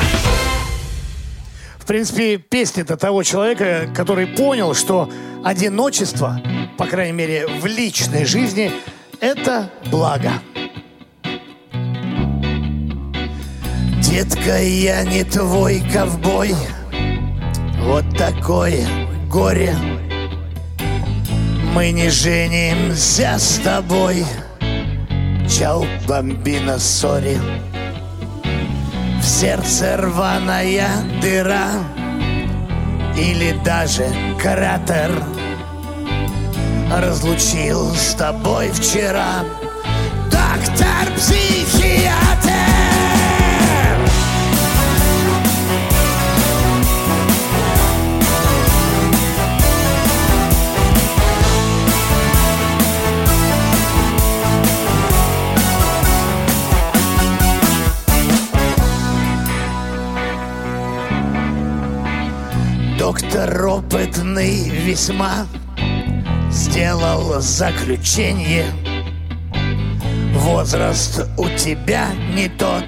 [1.77, 5.09] В принципе, песня-то того человека, который понял, что
[5.43, 6.41] одиночество,
[6.77, 8.71] по крайней мере, в личной жизни,
[9.19, 10.31] это благо.
[14.15, 16.55] Детка, я не твой ковбой,
[17.79, 18.87] вот такое
[19.29, 19.75] горе.
[21.73, 24.25] Мы не женимся с тобой,
[25.49, 27.37] чау, бомбина, сори.
[29.19, 30.87] В сердце рваная
[31.21, 31.71] дыра
[33.17, 34.07] Или даже
[34.41, 35.11] кратер.
[36.89, 39.43] Разлучил с тобой вчера.
[40.31, 42.94] Доктор-психиатр
[63.35, 65.45] Доктор опытный весьма
[66.49, 68.63] Сделал заключение.
[70.35, 72.85] Возраст у тебя не тот.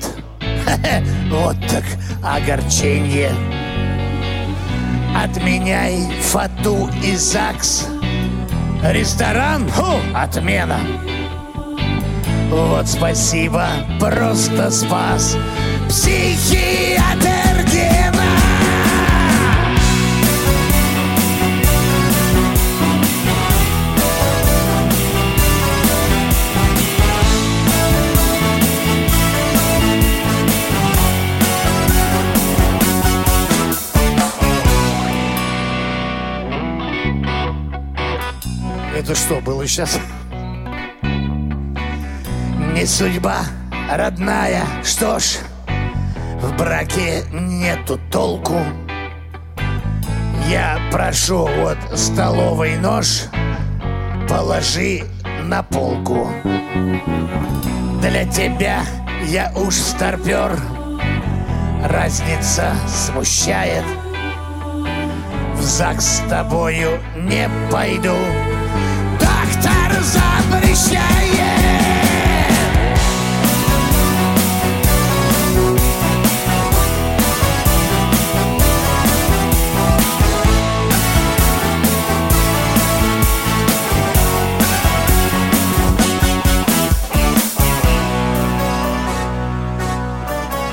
[1.30, 1.84] Вот так
[2.24, 3.34] огорчение.
[5.14, 7.88] Отменяй фату и ЗАГС.
[8.84, 10.80] Ресторан, ху, отмена.
[12.50, 13.68] Вот спасибо,
[14.00, 15.36] просто спас.
[15.90, 17.47] Психиатр
[39.08, 39.98] Это что было сейчас?
[42.74, 43.38] Не судьба,
[43.90, 45.38] родная, что ж,
[46.42, 48.60] в браке нету толку.
[50.50, 53.28] Я прошу вот столовый нож,
[54.28, 55.04] положи
[55.42, 56.28] на полку.
[58.02, 58.82] Для тебя
[59.26, 60.60] я уж старпер,
[61.82, 63.86] разница смущает.
[65.56, 68.18] В ЗАГС с тобою не пойду,
[69.56, 71.08] доктор запрещает.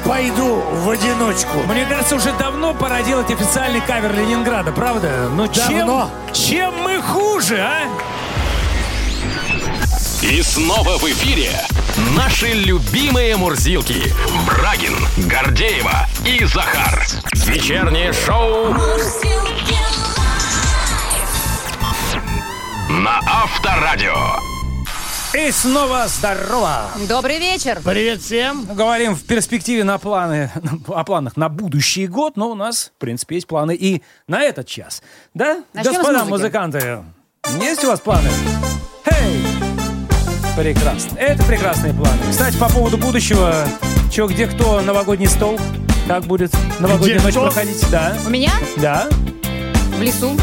[0.05, 1.59] Пойду в одиночку.
[1.67, 5.31] Мне кажется, уже давно пора делать официальный кавер Ленинграда, правда?
[5.35, 6.11] Но чем, Давно.
[6.33, 7.89] чем мы хуже, а?
[10.31, 11.51] И снова в эфире
[12.17, 14.03] наши любимые мурзилки.
[14.47, 14.95] Брагин,
[15.29, 17.07] Гордеева и Захар.
[17.45, 19.77] Вечернее шоу Мурзилки
[22.89, 24.15] на Авторадио.
[25.35, 26.91] И снова здорово!
[27.07, 27.83] Добрый вечер.
[27.85, 28.65] Привет всем.
[28.65, 30.51] Говорим в перспективе на планы,
[30.89, 34.67] о планах на будущий год, но у нас, в принципе, есть планы и на этот
[34.69, 35.03] час.
[35.35, 37.05] Да, Начнем господа музыканты?
[37.61, 38.31] Есть у вас планы?
[39.05, 39.54] Эй!
[40.57, 41.17] Прекрасно.
[41.19, 42.19] Это прекрасные планы.
[42.31, 43.67] Кстати, по поводу будущего,
[44.13, 45.59] чё, где кто, новогодний стол?
[46.07, 47.43] Как будет новогодняя Где ночь кто?
[47.47, 47.85] проходить?
[47.91, 48.17] Да.
[48.27, 49.09] У меня Да?
[49.99, 50.37] в лесу.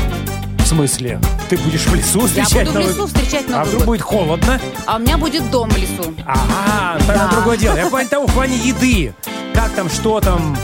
[0.57, 1.19] В смысле?
[1.49, 3.85] Ты будешь в лесу Я встречать буду в Новый- лесу встречать А Новый вдруг год.
[3.87, 4.61] будет холодно?
[4.85, 6.13] А у меня будет дом в лесу.
[6.25, 7.31] Ага, тогда Да.
[7.35, 7.75] другое дело.
[7.77, 9.13] Я в плане того, в плане еды.
[9.53, 10.57] Как там, что там?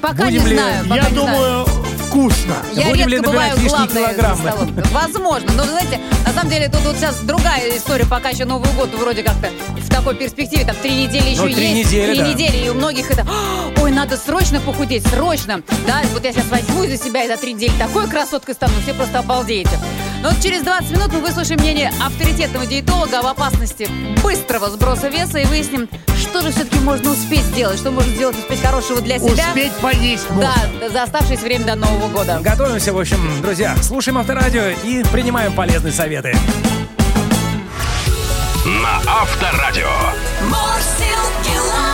[0.00, 0.84] Пока Будем не ли- знаю.
[0.84, 1.26] пока Я не знаю.
[1.64, 1.66] думаю,
[2.10, 2.56] вкусно.
[2.72, 4.84] Я Будем ли редко бываю набирать лишние главной килограммы?
[4.92, 5.52] Возможно.
[5.52, 9.22] Но, знаете, на самом деле тут вот сейчас другая история, пока еще Новый год вроде
[9.22, 11.88] как-то в такой перспективе, там три недели еще Ну, три есть.
[11.92, 12.28] недели, три да.
[12.28, 15.62] недели, и у многих это, «А, ой, надо срочно похудеть, срочно.
[15.86, 18.92] Да, вот я сейчас возьму за себя и за три недели такой красоткой стану, все
[18.94, 19.78] просто обалдеете.
[20.22, 23.88] Но вот через 20 минут мы выслушаем мнение авторитетного диетолога об опасности
[24.22, 28.60] быстрого сброса веса и выясним, что же все-таки можно успеть сделать, что можно сделать успеть
[28.60, 29.48] хорошего для себя.
[29.48, 30.52] Успеть поесть можно.
[30.80, 32.38] Да, за оставшееся время до Нового года.
[32.42, 33.74] Готовимся, в общем, друзья.
[33.82, 36.36] Слушаем авторадио и принимаем полезные советы.
[38.66, 39.88] На Авторадио.
[40.42, 41.89] Мурзилки лайф.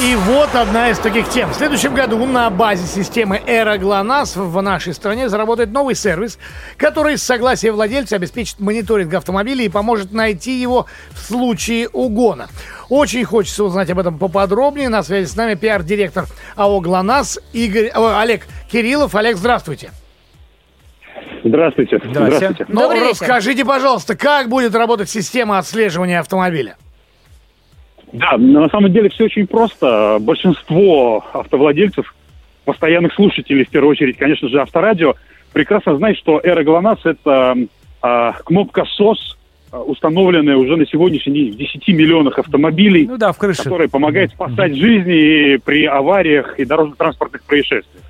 [0.00, 1.50] И вот одна из таких тем.
[1.50, 6.38] В следующем году на базе системы Эра ГЛОНАСС в нашей стране заработает новый сервис,
[6.76, 12.48] который с согласия владельца обеспечит мониторинг автомобиля и поможет найти его в случае угона.
[12.88, 14.88] Очень хочется узнать об этом поподробнее.
[14.88, 16.24] На связи с нами пиар-директор
[16.56, 19.14] АО ГЛОНАСС Игорь, о, Олег Кириллов.
[19.14, 19.90] Олег, здравствуйте.
[21.44, 22.00] Здравствуйте.
[22.04, 22.64] Здравствуйте.
[22.68, 23.10] Ну, Добрый вечер.
[23.10, 26.76] расскажите, пожалуйста, как будет работать система отслеживания автомобиля?
[28.12, 30.18] Да, на самом деле все очень просто.
[30.20, 32.14] Большинство автовладельцев,
[32.64, 35.14] постоянных слушателей, в первую очередь, конечно же, авторадио,
[35.52, 37.56] прекрасно знает, что эра ГЛОНАСС– это
[38.02, 39.38] а, кнопка СОС,
[39.70, 43.64] а, установленная уже на сегодняшний день в 10 миллионах автомобилей, Ну да, в крыше.
[43.64, 48.04] которая помогает спасать жизни при авариях и дорожно-транспортных происшествиях.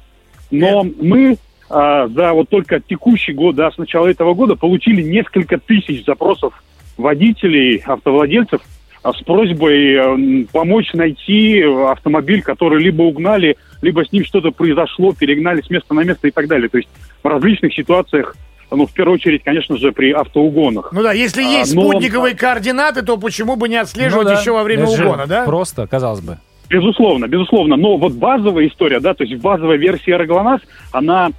[0.51, 1.37] Но мы
[1.71, 6.53] а, за вот только текущий год, да, с начала этого года, получили несколько тысяч запросов
[6.99, 8.61] водителей, автовладельцев
[9.05, 15.61] с просьбой э, помочь найти автомобиль, который либо угнали, либо с ним что-то произошло, перегнали
[15.61, 16.69] с места на место и так далее.
[16.69, 16.89] То есть
[17.23, 18.37] в различных ситуациях,
[18.71, 20.93] ну, в первую очередь, конечно же, при автоугонах.
[20.93, 24.41] Ну да, если А, есть но- спутниковые координаты, то почему бы не отслеживать Ну да.
[24.41, 25.45] еще во время Это угона, да?
[25.45, 26.39] Просто, казалось бы.
[26.71, 27.77] Безусловно, безусловно.
[27.77, 31.33] Но вот базовая история, да, то есть базовая версия Эроглонас, она э,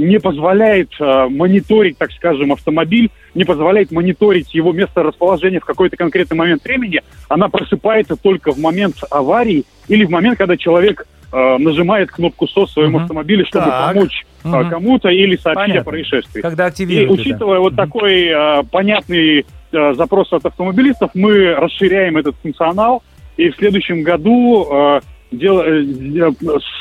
[0.00, 5.96] не позволяет э, мониторить, так скажем, автомобиль, не позволяет мониторить его место расположения в какой-то
[5.96, 7.00] конкретный момент времени.
[7.28, 12.70] Она просыпается только в момент аварии или в момент, когда человек э, нажимает кнопку СОС
[12.70, 13.02] в своем Мгм.
[13.02, 13.92] автомобиле, чтобы Так.
[13.94, 14.70] помочь э, Мгм.
[14.70, 15.80] кому-то или сообщить Понятно.
[15.80, 16.40] о происшествии.
[16.42, 17.20] Когда И активируют это.
[17.20, 23.02] учитывая вот такой э, понятный э, запрос от автомобилистов, мы расширяем этот функционал.
[23.36, 25.00] И в следующем году э,
[25.38, 25.82] дел- э,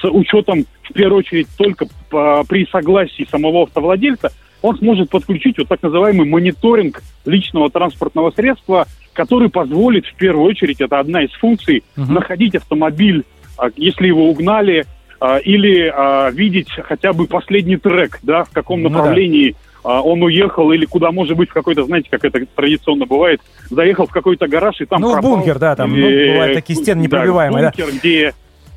[0.01, 5.67] с учетом, в первую очередь, только по- при согласии самого автовладельца, он сможет подключить вот
[5.67, 11.83] так называемый мониторинг личного транспортного средства, который позволит, в первую очередь, это одна из функций,
[11.95, 12.13] Мгм.
[12.15, 13.23] находить автомобиль,
[13.57, 14.85] а, если его угнали,
[15.19, 18.97] а, или а, видеть хотя бы последний трек, да, в каком Ну да.
[18.97, 23.41] направлении а, он уехал, или куда, может быть, в какой-то, знаете, как это традиционно бывает,
[23.69, 25.31] заехал в какой-то гараж и там Ну, пропал.
[25.35, 27.73] бункер, да, там, ну, бывают такие стены да, непробиваемые, да.
[27.77, 28.33] бункер, где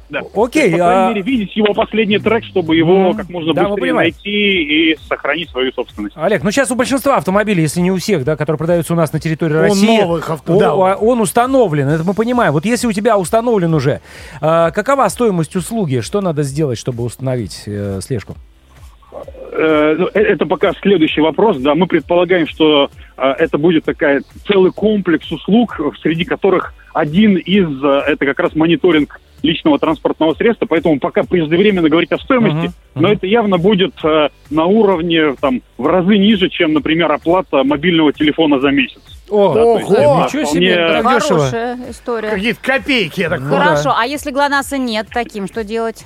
[0.09, 0.21] Да.
[0.35, 3.17] Окей, По крайней а- мере, видеть его последний трек, чтобы его Мгм.
[3.17, 6.17] как можно Да, быстрее найти и сохранить свою собственность.
[6.17, 9.13] Олег, ну сейчас у большинства автомобилей, если не у всех, да, которые продаются у нас
[9.13, 10.73] на территории У России, новых авто- о- да.
[10.75, 12.53] о- он установлен, это мы понимаем.
[12.53, 14.01] Вот если у тебя установлен уже,
[14.41, 16.01] а, какова стоимость услуги?
[16.01, 18.37] Что надо сделать, чтобы установить э, слежку?
[19.53, 21.57] Э, ну, э, Это пока следующий вопрос.
[21.59, 27.67] Да, мы предполагаем, что э, это будет такая целый комплекс услуг, среди которых один из
[27.83, 32.73] э, это как раз мониторинг личного транспортного средства, поэтому пока преждевременно говорить о стоимости, Мгм,
[32.95, 33.13] но мгм.
[33.13, 38.61] это явно будет э, на уровне там в разы ниже, чем, например, оплата мобильного телефона
[38.61, 39.01] за месяц.
[39.29, 39.97] О, Да, то есть Ого!
[39.97, 41.39] это Ничего вполне- себе, так дешево.
[41.41, 42.31] Хорошая история.
[42.31, 43.49] Какие-то копейки, я так Ну.
[43.57, 46.05] Хорошо, а если ГЛОНАССа нет таким, что делать?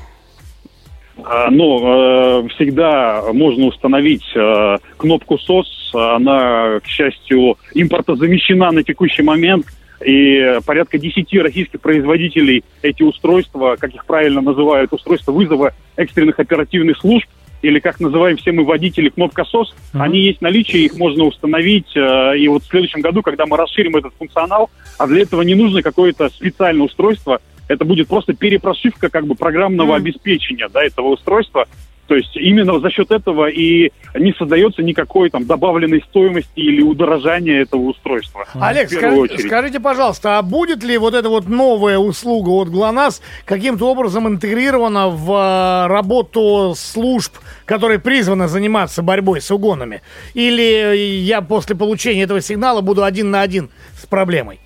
[1.22, 5.64] А, Ну, э, всегда можно установить э, кнопку SOS.
[5.92, 9.66] Она, к счастью, импортозамещена на текущий момент.
[10.04, 16.98] И порядка 10 российских производителей эти устройства, как их правильно называют, устройства вызова экстренных оперативных
[16.98, 17.26] служб,
[17.62, 20.02] или как называем все мы водители, кнопка SOS, Мгм.
[20.02, 21.94] они есть в наличии, их можно установить.
[21.94, 25.54] э, И вот в следующем году, когда мы расширим этот функционал, а для этого не
[25.54, 29.96] нужно какое-то специальное устройство, это будет просто перепрошивка как бы программного Мгм.
[29.96, 31.66] обеспечения да, этого устройства.
[32.10, 37.62] То есть именно за счет этого и не создается никакой там добавленной стоимости или удорожания
[37.62, 38.46] этого устройства.
[38.60, 43.88] Олег, скажи- скажите, пожалуйста, а будет ли вот эта вот новая услуга от ГЛОНАСС каким-то
[43.88, 50.02] образом интегрирована в а, работу служб, которые призваны заниматься борьбой с угонами?
[50.34, 54.58] Или я после получения этого сигнала буду один на один с проблемой?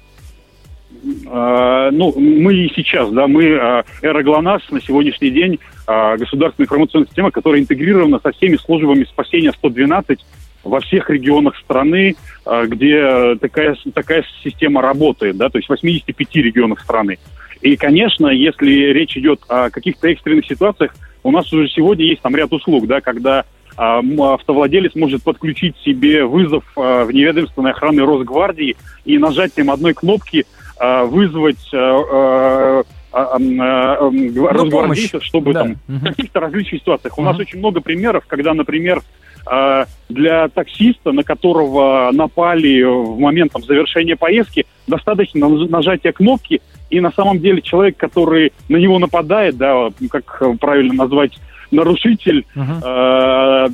[1.27, 7.07] А, ну, мы и сейчас, да, мы а, Эра ГЛОНАСС на сегодняшний день государственная информационная
[7.07, 10.19] система, которая интегрирована со всеми службами спасения 112
[10.65, 16.37] во всех регионах страны, а, где такая, такая система работает, да, то есть в 85
[16.37, 17.19] регионах страны.
[17.61, 22.37] И, конечно, если речь идет о каких-то экстренных ситуациях, у нас уже сегодня есть там
[22.37, 23.45] ряд услуг, да, когда
[23.77, 30.47] а, автовладелец может подключить себе вызов а, в неведомственной охраны Росгвардии и нажатием одной кнопки
[30.79, 31.71] а, вызвать
[33.15, 35.63] а, а, а, гва- росгвардейцев, чтобы Да.
[35.63, 35.99] там Мгм.
[35.99, 37.19] в каких-то различных ситуациях.
[37.19, 37.41] У нас Мгм.
[37.43, 39.03] очень много примеров, когда, например,
[40.09, 47.01] для таксиста, на которого напали в момент там, завершения поездки, достаточно наж- нажатия кнопки, и
[47.01, 51.39] на самом деле человек, который на него нападает, да, как правильно назвать,
[51.71, 52.81] нарушитель, Мгм.
[52.85, 53.69] э,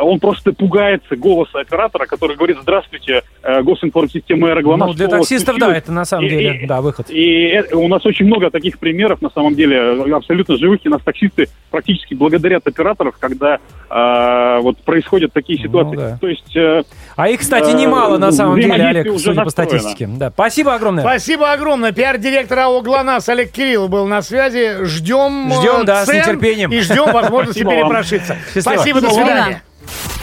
[0.00, 4.88] он просто пугается голоса оператора, который говорит «Здравствуйте, э, госинформсистема «Аэроглонасс».
[4.88, 7.10] Ну, для таксистов, да, случилось?» это на самом И- деле, и- да, выход.
[7.10, 10.80] И э, у нас очень много таких примеров, на самом деле, э, абсолютно живых.
[10.84, 15.96] И нас таксисты практически благодарят операторов, когда э, вот происходят такие Ну ситуации.
[15.96, 16.18] да.
[16.20, 16.56] То есть...
[16.56, 16.82] э,
[17.16, 20.08] А их, кстати, э, немало на самом деле, Олег, уже судя по статистике.
[20.18, 20.30] Да.
[20.30, 21.02] Спасибо огромное.
[21.04, 21.92] Спасибо огромное.
[21.92, 24.84] Пиар-директор АО «ГЛОНАСС» Олег Кириллов был на связи.
[24.84, 26.72] Ждем, э, Ждем, да, с нетерпением.
[26.72, 28.36] И ждем возможности перепрошиться.
[28.52, 28.74] Счастливо.
[28.74, 29.62] Спасибо, до свидания.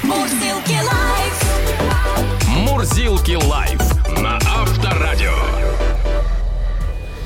[0.03, 1.43] Мурзилки лайф.
[2.47, 3.81] Мурзилки лайф
[4.19, 5.33] на Авторадио.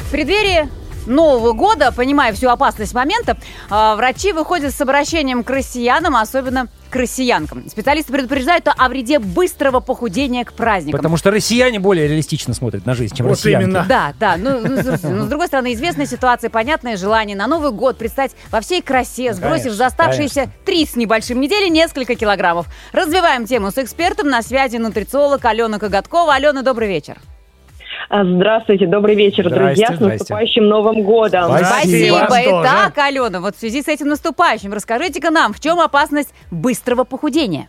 [0.08, 0.70] В преддверии
[1.08, 3.38] Нового года, понимая всю опасность момента,
[3.70, 7.70] а, врачи выходят с обращением к россиянам, особенно к россиянкам.
[7.70, 10.98] Специалисты предупреждают о вреде быстрого похудения к праздникам.
[10.98, 13.66] Потому что россияне более реалистично смотрят на жизнь, чем Вот россиянки.
[13.66, 13.86] именно.
[13.88, 14.38] Да, да.
[14.38, 18.32] Ну, ну, слушайте, ну, с другой стороны, известная ситуация, понятное желание на Новый год предстать
[18.52, 22.68] во всей красе, сбросив конечно, за оставшиеся три с небольшим недели несколько килограммов.
[22.94, 24.30] Развиваем тему с экспертом.
[24.30, 26.34] На связи нутрициолог Алена Коготкова.
[26.36, 27.18] Алена, добрый вечер.
[28.10, 30.18] А, Здравствуйте, добрый вечер, Здрасте, друзья, с здрасте.
[30.20, 31.52] наступающим Новым годом.
[31.58, 32.28] Спасибо.
[32.28, 32.42] Тоже.
[32.62, 37.68] Итак, Алена, вот в связи с этим наступающим, расскажите-ка нам, в чем опасность быстрого похудения?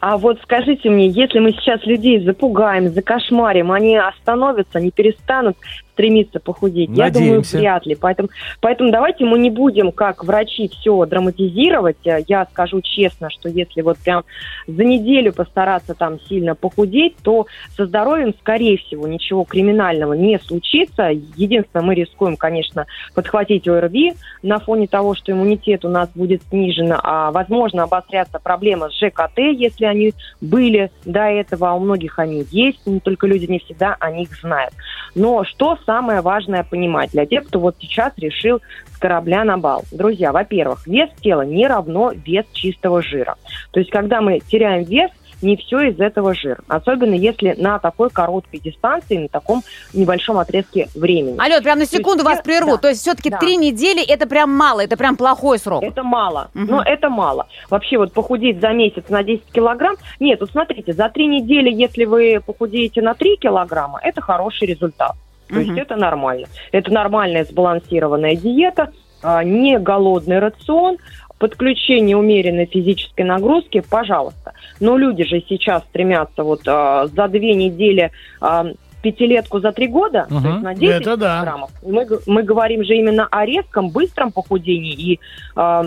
[0.00, 5.56] А вот скажите мне, если мы сейчас людей запугаем, закошмарим, они остановятся, они перестанут
[5.96, 6.90] стремиться похудеть?
[6.90, 7.58] Я думаю, Надеемся.
[7.58, 7.94] вряд ли.
[7.94, 8.28] Поэтому,
[8.60, 11.96] поэтому давайте мы не будем, как врачи, все драматизировать.
[12.06, 14.24] Э, Я скажу честно, что если вот прям
[14.66, 21.08] за неделю постараться там сильно похудеть, то со здоровьем, скорее всего, ничего криминального не случится.
[21.36, 26.92] Единственное, мы рискуем, конечно, подхватить ОРВИ на фоне того, что иммунитет у нас будет снижен,
[27.02, 32.44] а возможно обостряться проблема с ЖКТ, если они были до этого, а у многих они
[32.50, 34.74] есть, но только люди не всегда о них знают.
[35.14, 38.60] Но что самое важное понимать для тех, кто вот сейчас решил
[38.92, 39.84] с корабля на бал?
[39.92, 43.36] Друзья, во-первых, вес тела не равно вес чистого жира.
[43.70, 45.10] То есть, когда мы теряем вес,
[45.42, 46.60] не все из этого жир.
[46.66, 49.62] Особенно если на такой короткой дистанции, на таком
[49.92, 51.36] небольшом отрезке времени.
[51.38, 52.72] Алена, прям на секунду есть вас прерву.
[52.72, 52.76] да.
[52.78, 53.36] То есть все-таки Да.
[53.38, 55.82] три недели это прям мало, это прям плохой срок.
[55.82, 56.48] Это мало.
[56.54, 56.66] Мгм.
[56.70, 57.48] Но это мало.
[57.68, 59.96] Вообще вот похудеть за месяц на 10 килограмм.
[60.20, 65.12] Нет, вот смотрите, за три недели, если вы похудеете на 3 килограмма, это хороший результат.
[65.48, 66.46] То есть это нормально.
[66.72, 68.90] Это нормальная сбалансированная диета,
[69.22, 70.98] а, не голодный рацион,
[71.38, 74.52] подключение умеренной физической нагрузки, пожалуйста.
[74.80, 78.66] Но люди же сейчас стремятся вот а, за две недели а,
[79.02, 80.42] пятилетку за три года, Мгм.
[80.42, 81.34] то есть на 10 Это да.
[81.36, 81.70] килограммов.
[81.82, 85.20] Мы, мы говорим же именно о резком, быстром похудении и
[85.54, 85.84] а,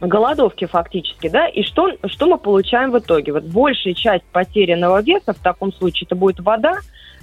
[0.00, 3.32] голодовке фактически, да, и что, что мы получаем в итоге?
[3.32, 6.78] Вот большая часть потерянного веса в таком случае это будет вода,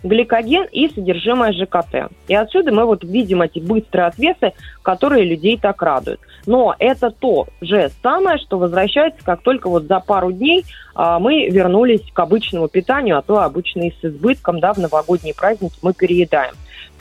[0.05, 2.11] гликоген и содержимое ЖКТ.
[2.27, 6.21] И отсюда мы вот видим эти быстрые отвесы, которые людей так радуют.
[6.45, 11.49] Но это то же самое, что возвращается, как только вот за пару дней а, мы
[11.49, 15.93] вернулись к обычному питанию, а то обычно и с избытком, да, в новогодние праздники мы
[15.93, 16.53] переедаем.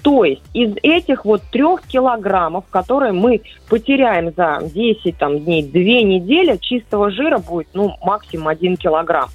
[0.02, 3.40] То есть из этих вот трех килограммов, которые мы
[3.70, 9.30] потеряем за 10 там, дней, 2 недели, чистого жира будет ну, максимум 1 килограмм.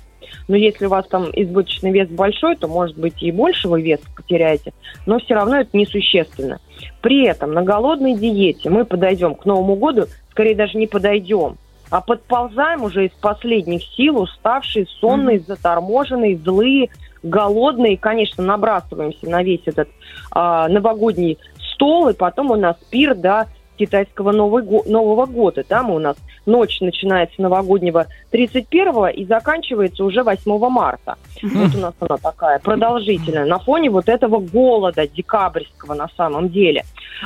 [0.47, 3.99] Но если у вас там избыточный вес большой, то, может быть, и больше вы вес
[4.15, 4.73] потеряете,
[5.05, 6.59] но все равно это несущественно.
[7.01, 11.57] При этом на голодной диете мы подойдем к Новому году, скорее даже не подойдем,
[11.89, 16.89] а подползаем уже из последних сил, уставшие, сонные, заторможенные, злые,
[17.23, 19.89] голодные, и, конечно, набрасываемся на весь этот
[20.31, 21.37] а, новогодний
[21.73, 23.47] стол, и потом у нас пир, да,
[23.79, 25.63] китайского Новый го- Нового года.
[25.63, 31.15] Там у нас ночь начинается новогоднего 31 и заканчивается уже 8 марта.
[31.41, 36.83] Вот у нас она такая продолжительная, на фоне вот этого голода декабрьского на самом деле.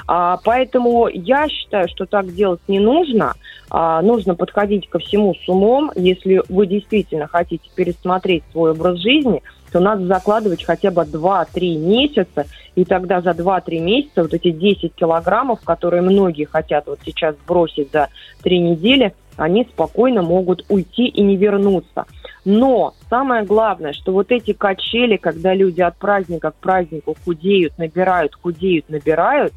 [0.08, 3.34] А, поэтому я считаю, что так делать не нужно.
[3.70, 5.92] А, нужно подходить ко всему с умом.
[5.96, 9.42] Если вы действительно хотите пересмотреть свой образ жизни,
[9.74, 12.46] то надо закладывать хотя бы 2-3 месяца,
[12.76, 17.92] и тогда за 2-3 месяца вот эти 10 килограммов, которые многие хотят вот сейчас сбросить
[17.92, 18.10] за
[18.44, 22.06] 3 недели, они спокойно могут уйти и не вернуться.
[22.46, 28.36] Но самое главное, что вот эти качели, когда люди от праздника к празднику худеют, набирают,
[28.40, 29.54] худеют, набирают,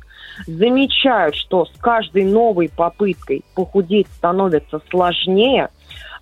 [0.47, 5.69] замечают, что с каждой новой попыткой похудеть становится сложнее.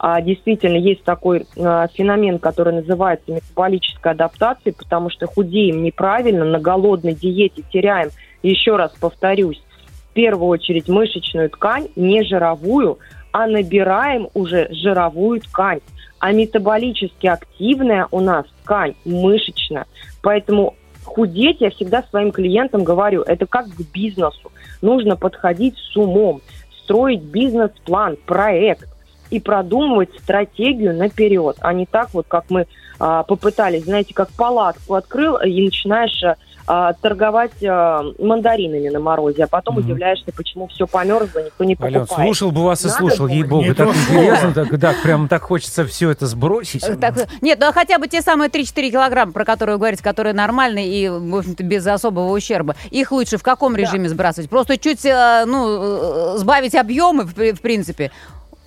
[0.07, 6.61] А, действительно, есть такой а, феномен, который называется метаболической адаптацией, потому что худеем неправильно, на
[6.61, 8.11] голодной диете теряем,
[8.43, 9.63] еще раз повторюсь,
[10.11, 12.99] в первую очередь мышечную ткань, не жировую,
[13.33, 15.81] а набираем уже жировую ткань.
[16.19, 19.87] А метаболически активная у нас ткань мышечная.
[20.21, 20.75] Поэтому
[21.05, 24.53] худеть я всегда своим клиентам говорю, это как к бизнесу.
[24.83, 26.43] Нужно подходить с умом,
[26.83, 28.94] строить бизнес-план, проект
[29.35, 32.67] и продумывать стратегию наперед, а не так вот, как мы
[32.99, 36.23] а, попытались, знаете, как палатку открыл и начинаешь
[36.67, 39.85] а, торговать а, мандаринами на морозе, а потом Мгм.
[39.85, 42.29] удивляешься, почему все померзло, никто не Ален, покупает.
[42.29, 46.11] слушал бы вас и Надо слушал, ей-богу, так интересно, так, да, прям так хочется все
[46.11, 46.85] это сбросить.
[47.01, 50.33] Так, нет, ну а хотя бы те самые 3-4 килограмма, про которые вы говорите, которые
[50.33, 54.49] нормальные и, в общем-то, без особого ущерба, их лучше в каком режиме сбрасывать?
[54.49, 58.11] Просто чуть, э, ну, э, сбавить объемы, в принципе,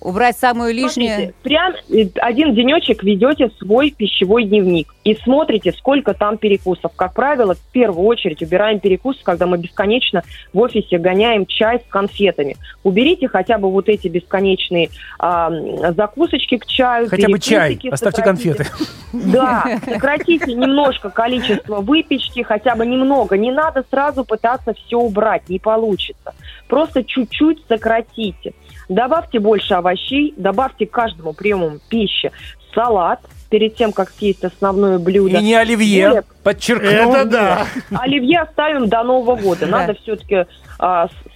[0.00, 1.14] убрать самое лишнее.
[1.14, 6.92] Смотрите, прям э, один денечек ведете свой пищевой дневник и смотрите, сколько там перекусов.
[6.94, 11.90] Как правило, в первую очередь убираем перекусы, когда мы бесконечно в офисе гоняем чай с
[11.90, 12.56] конфетами.
[12.82, 15.50] Уберите хотя бы вот эти бесконечные а,
[15.96, 17.08] закусочки к чаю.
[17.08, 18.66] Хотя бы чай, оставьте конфеты.
[19.14, 23.38] Да, сократите немножко количество выпечки, хотя бы немного.
[23.38, 26.34] Не надо сразу пытаться все убрать, не получится.
[26.66, 28.52] Просто чуть-чуть сократите.
[28.90, 32.30] Добавьте больше овощей, добавьте к каждому приему пищи
[32.74, 35.38] салат перед тем, как съесть основное блюдо.
[35.38, 36.88] И не оливье, Более- подчеркну.
[36.88, 37.66] Это да.
[37.98, 39.66] Оливье оставим до Нового года.
[39.66, 39.78] Да.
[39.78, 40.44] Надо все-таки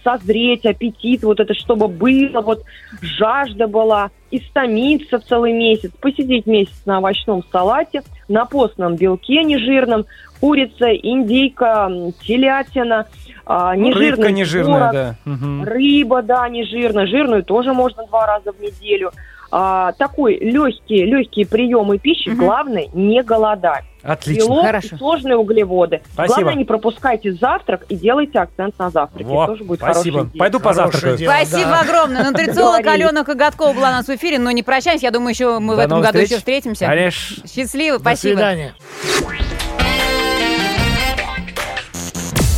[0.04, 2.62] созреть аппетит, вот это чтобы было, вот
[3.00, 10.06] жажда была, истомиться целый месяц, посидеть месяц на овощном салате, на постном белке нежирном,
[10.40, 11.90] курица, индейка,
[12.22, 13.06] телятина,
[13.44, 15.14] а, нежирный Рыбка нежирная, творог, да.
[15.24, 15.64] Мгм.
[15.64, 17.06] Рыба, да, нежирная.
[17.06, 19.10] Жирную тоже можно два раза в неделю.
[19.54, 22.30] А, такой легкие, легкие приемы пищи.
[22.30, 22.38] Мгм.
[22.38, 23.84] Главное не голодать.
[24.02, 24.46] Отлично.
[24.48, 24.96] Белок Хорошо.
[24.96, 26.00] и сложные углеводы.
[26.14, 26.34] Спасибо.
[26.36, 29.26] Главное, не пропускайте завтрак и делайте акцент на завтраке.
[29.26, 30.22] Во, Тоже будет спасибо.
[30.22, 30.38] идея.
[30.38, 31.18] Пойду позавтракаю.
[31.18, 31.32] дело.
[31.34, 31.80] Спасибо да.
[31.82, 32.24] огромное.
[32.30, 32.86] Нутрициолог.
[32.86, 35.04] Алена Коготкова была у нас в эфире, но не прощаемся.
[35.04, 36.30] Я думаю, еще мы в До этом новых году встреч.
[36.30, 36.86] еще встретимся.
[36.86, 37.46] Конечно.
[37.46, 38.32] Счастливо, До спасибо.
[38.32, 38.74] свидания.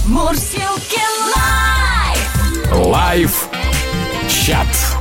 [0.06, 1.00] Мурзилки
[1.34, 2.72] Live!
[2.86, 3.48] Live
[4.28, 4.93] чат.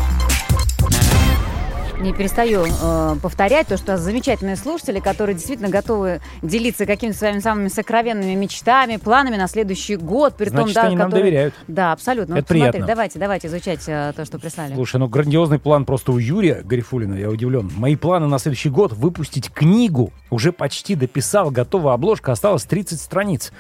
[2.04, 7.70] Не перестаю э, повторять то, что замечательные слушатели, которые действительно готовы делиться какими-то своими самыми
[7.70, 10.36] сокровенными мечтами, планами на следующий год.
[10.36, 11.54] При Значит, том, да, они нам которые- доверяют.
[11.70, 12.34] Да, абсолютно.
[12.34, 12.86] Это Вот смотри, приятно.
[12.88, 14.74] давайте, давайте изучать э, то, что прислали.
[14.74, 17.72] Слушай, ну грандиозный план просто у Юрия Гарифулина, я удивлен.
[17.78, 20.12] Мои планы на следующий год выпустить книгу.
[20.30, 23.54] Уже почти дописал, готова обложка, осталось 30 страниц.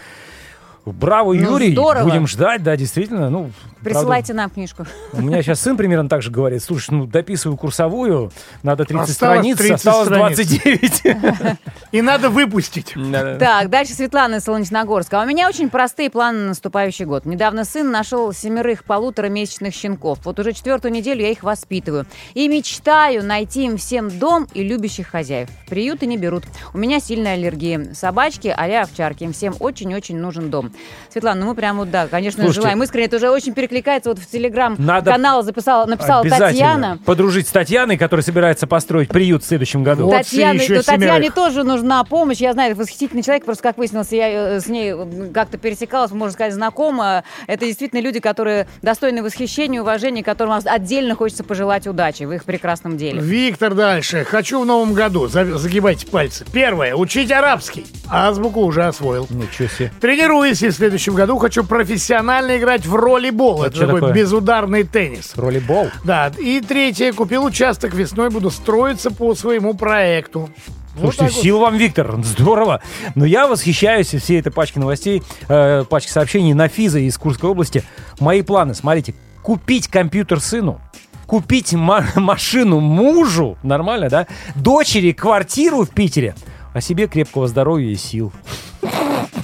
[0.85, 1.71] Браво, Ну, Юрий.
[1.71, 2.03] здорово.
[2.03, 3.29] Будем ждать, да, действительно.
[3.29, 4.85] Ну, правда, Присылайте нам книжку.
[5.13, 6.61] у меня сейчас сын примерно так же говорит.
[6.61, 8.31] Слушай, ну дописываю курсовую,
[8.63, 10.35] надо 30 Осталось страниц, 30 осталось страниц.
[10.35, 11.57] 29.
[11.93, 12.95] И надо выпустить.
[13.39, 15.21] Так, дальше Светлана из Солнечногорска.
[15.21, 17.25] А у меня очень простые планы на наступающий год.
[17.25, 20.19] Недавно сын нашел семерых полуторамесячных щенков.
[20.25, 22.05] Вот уже четвертую неделю я их воспитываю.
[22.33, 25.49] И мечтаю найти им всем дом и любящих хозяев.
[25.69, 26.43] Приюты не берут.
[26.73, 27.93] У меня сильная аллергия.
[27.93, 29.23] Собачки, а овчарки.
[29.23, 30.72] Им всем очень-очень нужен дом.
[31.11, 33.05] Светлана, ну мы прям вот, да, конечно, Слушайте, желаем искренне.
[33.05, 34.09] Это уже очень перекликается.
[34.09, 36.99] Вот в телеграм-канал записала, написала Татьяна.
[37.05, 40.05] Подружить с Татьяной, которая собирается построить приют в следующем году.
[40.05, 40.17] Вот.
[40.17, 42.37] Татьяне, еще то Татьяне тоже нужна помощь.
[42.37, 43.45] Я знаю, это восхитительный человек.
[43.45, 47.23] Просто, как выяснилось, я э, с ней э, как-то пересекалась, можно сказать, знакома.
[47.47, 52.97] Это действительно люди, которые достойны восхищения, уважения, которым отдельно хочется пожелать удачи в их прекрасном
[52.97, 53.21] деле.
[53.21, 54.23] Виктор дальше.
[54.23, 55.27] Хочу в новом году.
[55.27, 56.45] За- Загибайте пальцы.
[56.51, 56.95] Первое.
[56.95, 57.85] Учить арабский.
[58.09, 59.27] Азбуку уже освоил.
[59.29, 59.91] Ничего себе.
[60.01, 63.63] Тренируюсь и в следующем году хочу профессионально играть в роллибол.
[63.63, 64.13] Это Это такой такое?
[64.13, 65.33] безударный теннис.
[65.35, 65.89] Роллибол.
[66.03, 67.11] Да, и третье.
[67.13, 70.49] Купил участок весной, буду строиться по своему проекту.
[70.95, 71.43] Вот Слушайте, вот.
[71.43, 72.81] сил вам, Виктор, здорово.
[73.15, 77.83] Но я восхищаюсь всей этой пачкой новостей, э, пачкой сообщений на Физа из Курской области.
[78.19, 80.79] Мои планы, смотрите, купить компьютер сыну,
[81.25, 84.27] купить ма- машину мужу, нормально, да?
[84.55, 86.35] Дочери квартиру в Питере,
[86.73, 88.31] а себе крепкого здоровья и сил.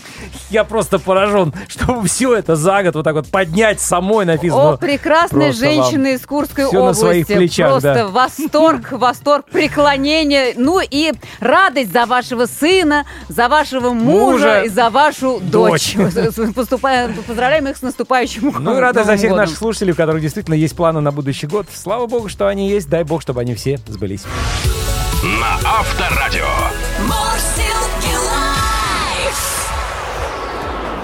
[0.50, 4.56] Я просто поражен, чтобы все это за год вот так вот поднять самой на Физа.
[4.74, 7.00] О, прекрасные просто вам женщины из Курской на области.
[7.02, 8.08] своих плечах, Просто да.
[8.08, 10.54] восторг, восторг, преклонение.
[10.58, 14.62] Ну и радость за вашего сына, за вашего мужа, Мужа.
[14.64, 15.96] и за вашу дочь.
[15.96, 16.54] Дочь.
[16.56, 19.44] Поступаем, поздравляем их с наступающим Ну и рада за всех годом.
[19.46, 21.68] наших слушателей, у которых действительно есть планы на будущий год.
[21.74, 22.90] Слава богу, что они есть.
[22.90, 24.24] Дай бог, чтобы они все сбылись.
[25.24, 26.46] На Авторадио.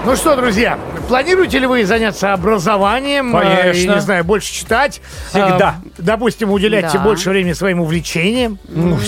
[0.06, 0.78] Ну что, друзья,
[1.08, 3.32] планируете ли вы заняться образованием?
[3.32, 3.90] Конечно.
[3.90, 5.00] э, не знаю, больше читать?
[5.30, 5.80] Всегда.
[5.84, 7.00] Э, допустим, уделяйте Да.
[7.00, 8.56] больше времени своим увлечениям.
[8.68, 9.00] Ну,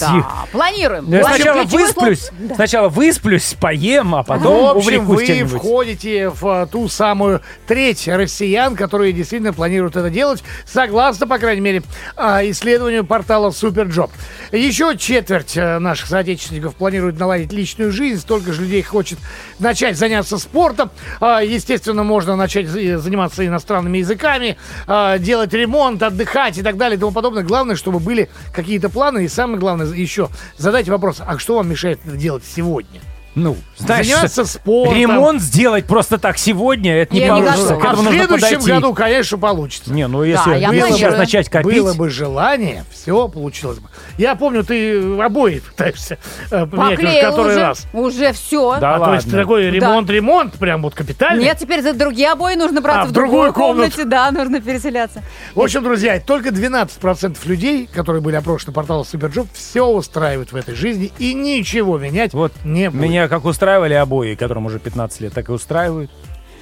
[0.00, 1.10] Да, планируем.
[1.12, 5.60] Я Вообще, сначала высплюсь, сначала высплюсь, поем, а В потом общем, увлекусь вы чем-нибудь.
[5.60, 11.60] входите в а, ту самую треть россиян, которые действительно планируют это делать, согласно, по крайней
[11.60, 11.82] мере,
[12.16, 14.10] а, исследованию портала SuperJob.
[14.52, 19.18] Еще четверть а, наших соотечественников планируют наладить личную жизнь, столько же людей хочет
[19.58, 20.90] начать заняться спортом.
[21.20, 26.96] А, Естественно, можно начать за- заниматься иностранными языками, а, делать ремонт, отдыхать и так далее
[26.96, 27.42] и тому подобное.
[27.42, 29.24] Главное, чтобы были какие-то планы.
[29.24, 30.28] И самое главное еще
[30.58, 33.00] задайте вопрос, а что вам мешает это делать сегодня?
[33.36, 34.96] Ну, знаешь, Заняться спортом.
[34.96, 37.74] ремонт сделать просто так сегодня, это не Я не получится.
[37.76, 37.80] готова.
[37.80, 38.72] К А в следующем подойти.
[38.72, 39.92] году, конечно, получится.
[39.92, 43.88] Не, ну если я если сейчас начать копить, Было бы желание, все получилось бы.
[44.16, 46.16] Я помню, ты обои пытаешься
[46.50, 47.86] э, поменять уже в Поклеил который уже, раз.
[47.92, 48.78] уже все.
[48.80, 49.40] Да а то есть ладно.
[49.42, 51.44] такой ремонт-ремонт, прям вот капитальный.
[51.44, 53.92] Нет, теперь за другие обои нужно браться А, в в другую другую комнату.
[53.96, 55.22] комнате, да, нужно переселяться.
[55.54, 60.74] В общем, друзья, только 12% людей, которые были опрошены порталом SuperJob, все устраивают в этой
[60.74, 63.00] жизни и ничего менять вот не будет.
[63.02, 66.10] меня как устраивали обои, которым уже 15 лет, так и устраивают.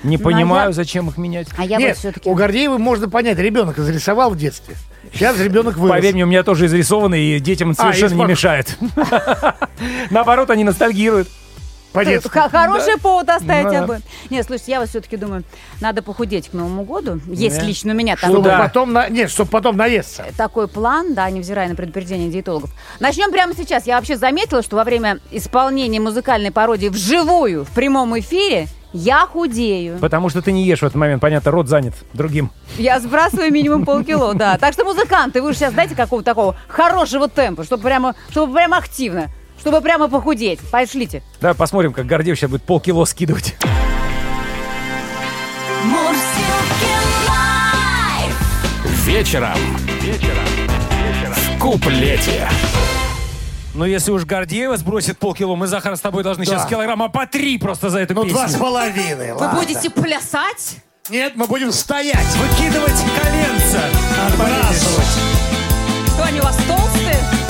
[0.02, 1.48] Не Ну, а понимаю, я- зачем их менять.
[1.56, 2.28] А я Нет, вот все-таки...
[2.28, 4.74] у Гордеева можно понять, ребенок изрисовал в детстве.
[5.14, 5.96] Сейчас ребенок вырос.
[5.96, 8.78] Поверь мне, у меня тоже изрисованы, и детям А, совершенно не испорт- мешает.
[10.10, 11.28] Наоборот, они ностальгируют.
[11.94, 12.28] По-детски.
[12.28, 13.84] Хороший повод оставить Ну да.
[13.84, 14.00] обои.
[14.28, 15.44] Нет, слушайте, я вот все-таки думаю,
[15.80, 17.20] надо похудеть к Новому году.
[17.28, 17.64] Есть Да.
[17.64, 18.58] лично у меня такой, Чтобы Да.
[18.58, 19.08] потом, на...
[19.08, 20.24] нет, чтобы потом наесться.
[20.36, 22.70] такой план, да, невзирая на предупреждение диетологов.
[23.00, 23.86] Начнем прямо сейчас.
[23.86, 29.98] Я вообще заметила, что во время исполнения музыкальной пародии вживую, в прямом эфире, я худею.
[30.00, 32.50] Потому что ты не ешь в этот момент, понятно, рот занят другим.
[32.76, 34.58] Я сбрасываю минимум полкило, да.
[34.58, 38.76] Так что, музыканты, вы же сейчас дайте какого-то такого хорошего темпа, чтобы прямо, чтобы прямо
[38.78, 39.28] активно,
[39.64, 40.60] чтобы прямо похудеть.
[40.70, 41.22] Пошлите.
[41.40, 43.56] Давай посмотрим, как Гордеев сейчас будет полкило скидывать.
[49.06, 49.56] Вечером.
[50.02, 50.44] Вечером.
[51.34, 52.46] В куплете.
[53.74, 57.56] Ну, если уж Гордеева сбросит полкило, мы, Захар, с тобой должны сейчас килограмма по три
[57.58, 58.36] просто за эту Ну, песню.
[58.38, 59.64] два с половиной, ладно.
[60.02, 60.76] плясать?
[61.08, 63.80] Нет, мы будем стоять, Выкидывать коленца.
[64.26, 65.06] отбрасывать.
[66.06, 67.43] Что, они у вас толстые?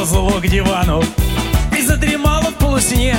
[0.00, 1.02] Дело доползло к дивану
[1.76, 3.16] И задремало в полусне.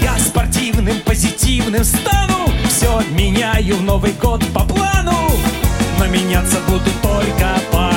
[0.00, 5.30] Я спортивным, позитивным стану Все меняю в Новый год по плану
[5.98, 7.95] Но меняться буду только по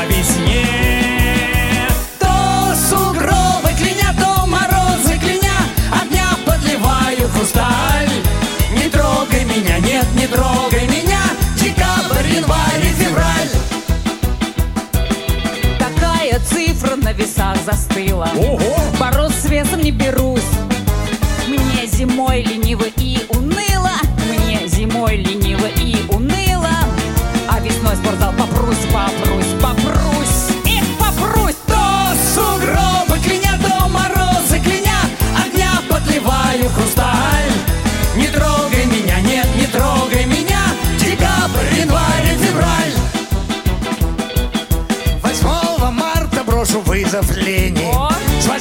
[17.65, 18.29] застыла.
[18.35, 18.59] Ого!
[18.99, 20.41] Бороться с весом не берусь.
[21.47, 23.38] Мне зимой лениво и уныло.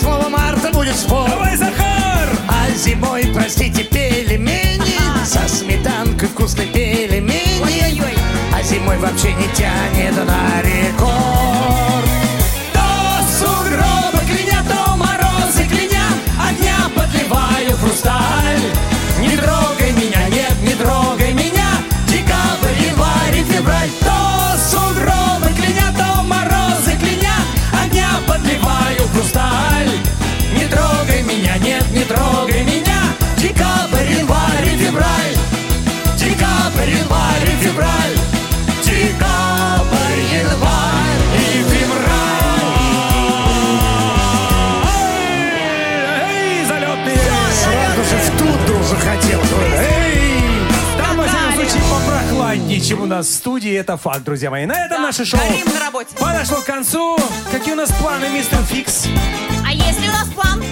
[0.03, 1.29] 8 марта будет спор.
[1.29, 2.29] Давай, Захар!
[2.49, 8.19] А зимой, простите, пельмени Со сметанкой вкусной пельмени Ой-ой-ой.
[8.55, 11.58] А зимой вообще не тянет на рекорд
[52.79, 53.73] попрохладнее, чем у нас в студии.
[53.73, 54.67] Это факт, друзья мои.
[54.67, 56.15] На этом наше шоу Горим на работе.
[56.19, 57.19] подошло к концу.
[57.51, 59.07] Какие у нас планы, мистер Фикс?
[59.67, 60.63] А если у нас план?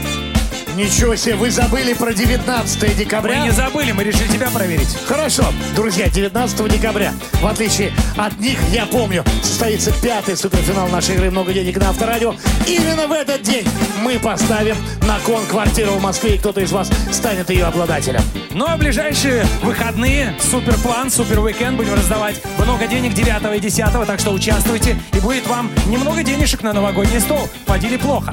[0.76, 3.38] Ничего себе, вы забыли про 19 Мы декабря?
[3.44, 4.94] не забыли, мы решили тебя проверить.
[5.06, 11.30] Хорошо, друзья, 19 декабря, в отличие от них, я помню, состоится пятый суперфинал нашей игры
[11.30, 12.34] «Много денег» на Авторадио.
[12.66, 13.66] Именно в этот день
[14.02, 14.76] мы поставим
[15.08, 18.20] на кон квартиру в Москве, и кто-то из вас станет ее обладателем.
[18.50, 24.06] Ну а ближайшие выходные, супер план, супер уикенд будем раздавать много денег 9 и 10,
[24.06, 27.48] так что участвуйте, и будет вам немного денежек на новогодний стол.
[27.64, 28.30] Подели плохо.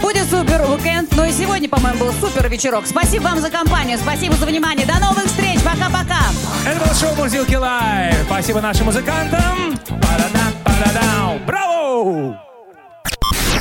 [0.00, 1.10] Будет супер уикенд.
[1.16, 2.86] Ну и сегодня, по-моему, был супер вечерок.
[2.86, 4.86] Спасибо вам за компанию, спасибо за внимание.
[4.86, 5.60] До новых встреч.
[5.62, 6.20] Пока-пока.
[6.66, 8.16] Это было шоу «Мурзилки Лайв».
[8.26, 9.78] Спасибо нашим музыкантам.
[9.88, 11.38] Па-да-да, па-да-дау.
[11.46, 12.40] Браво!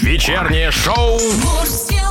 [0.02, 2.03] Вечернее шоу Мурзилки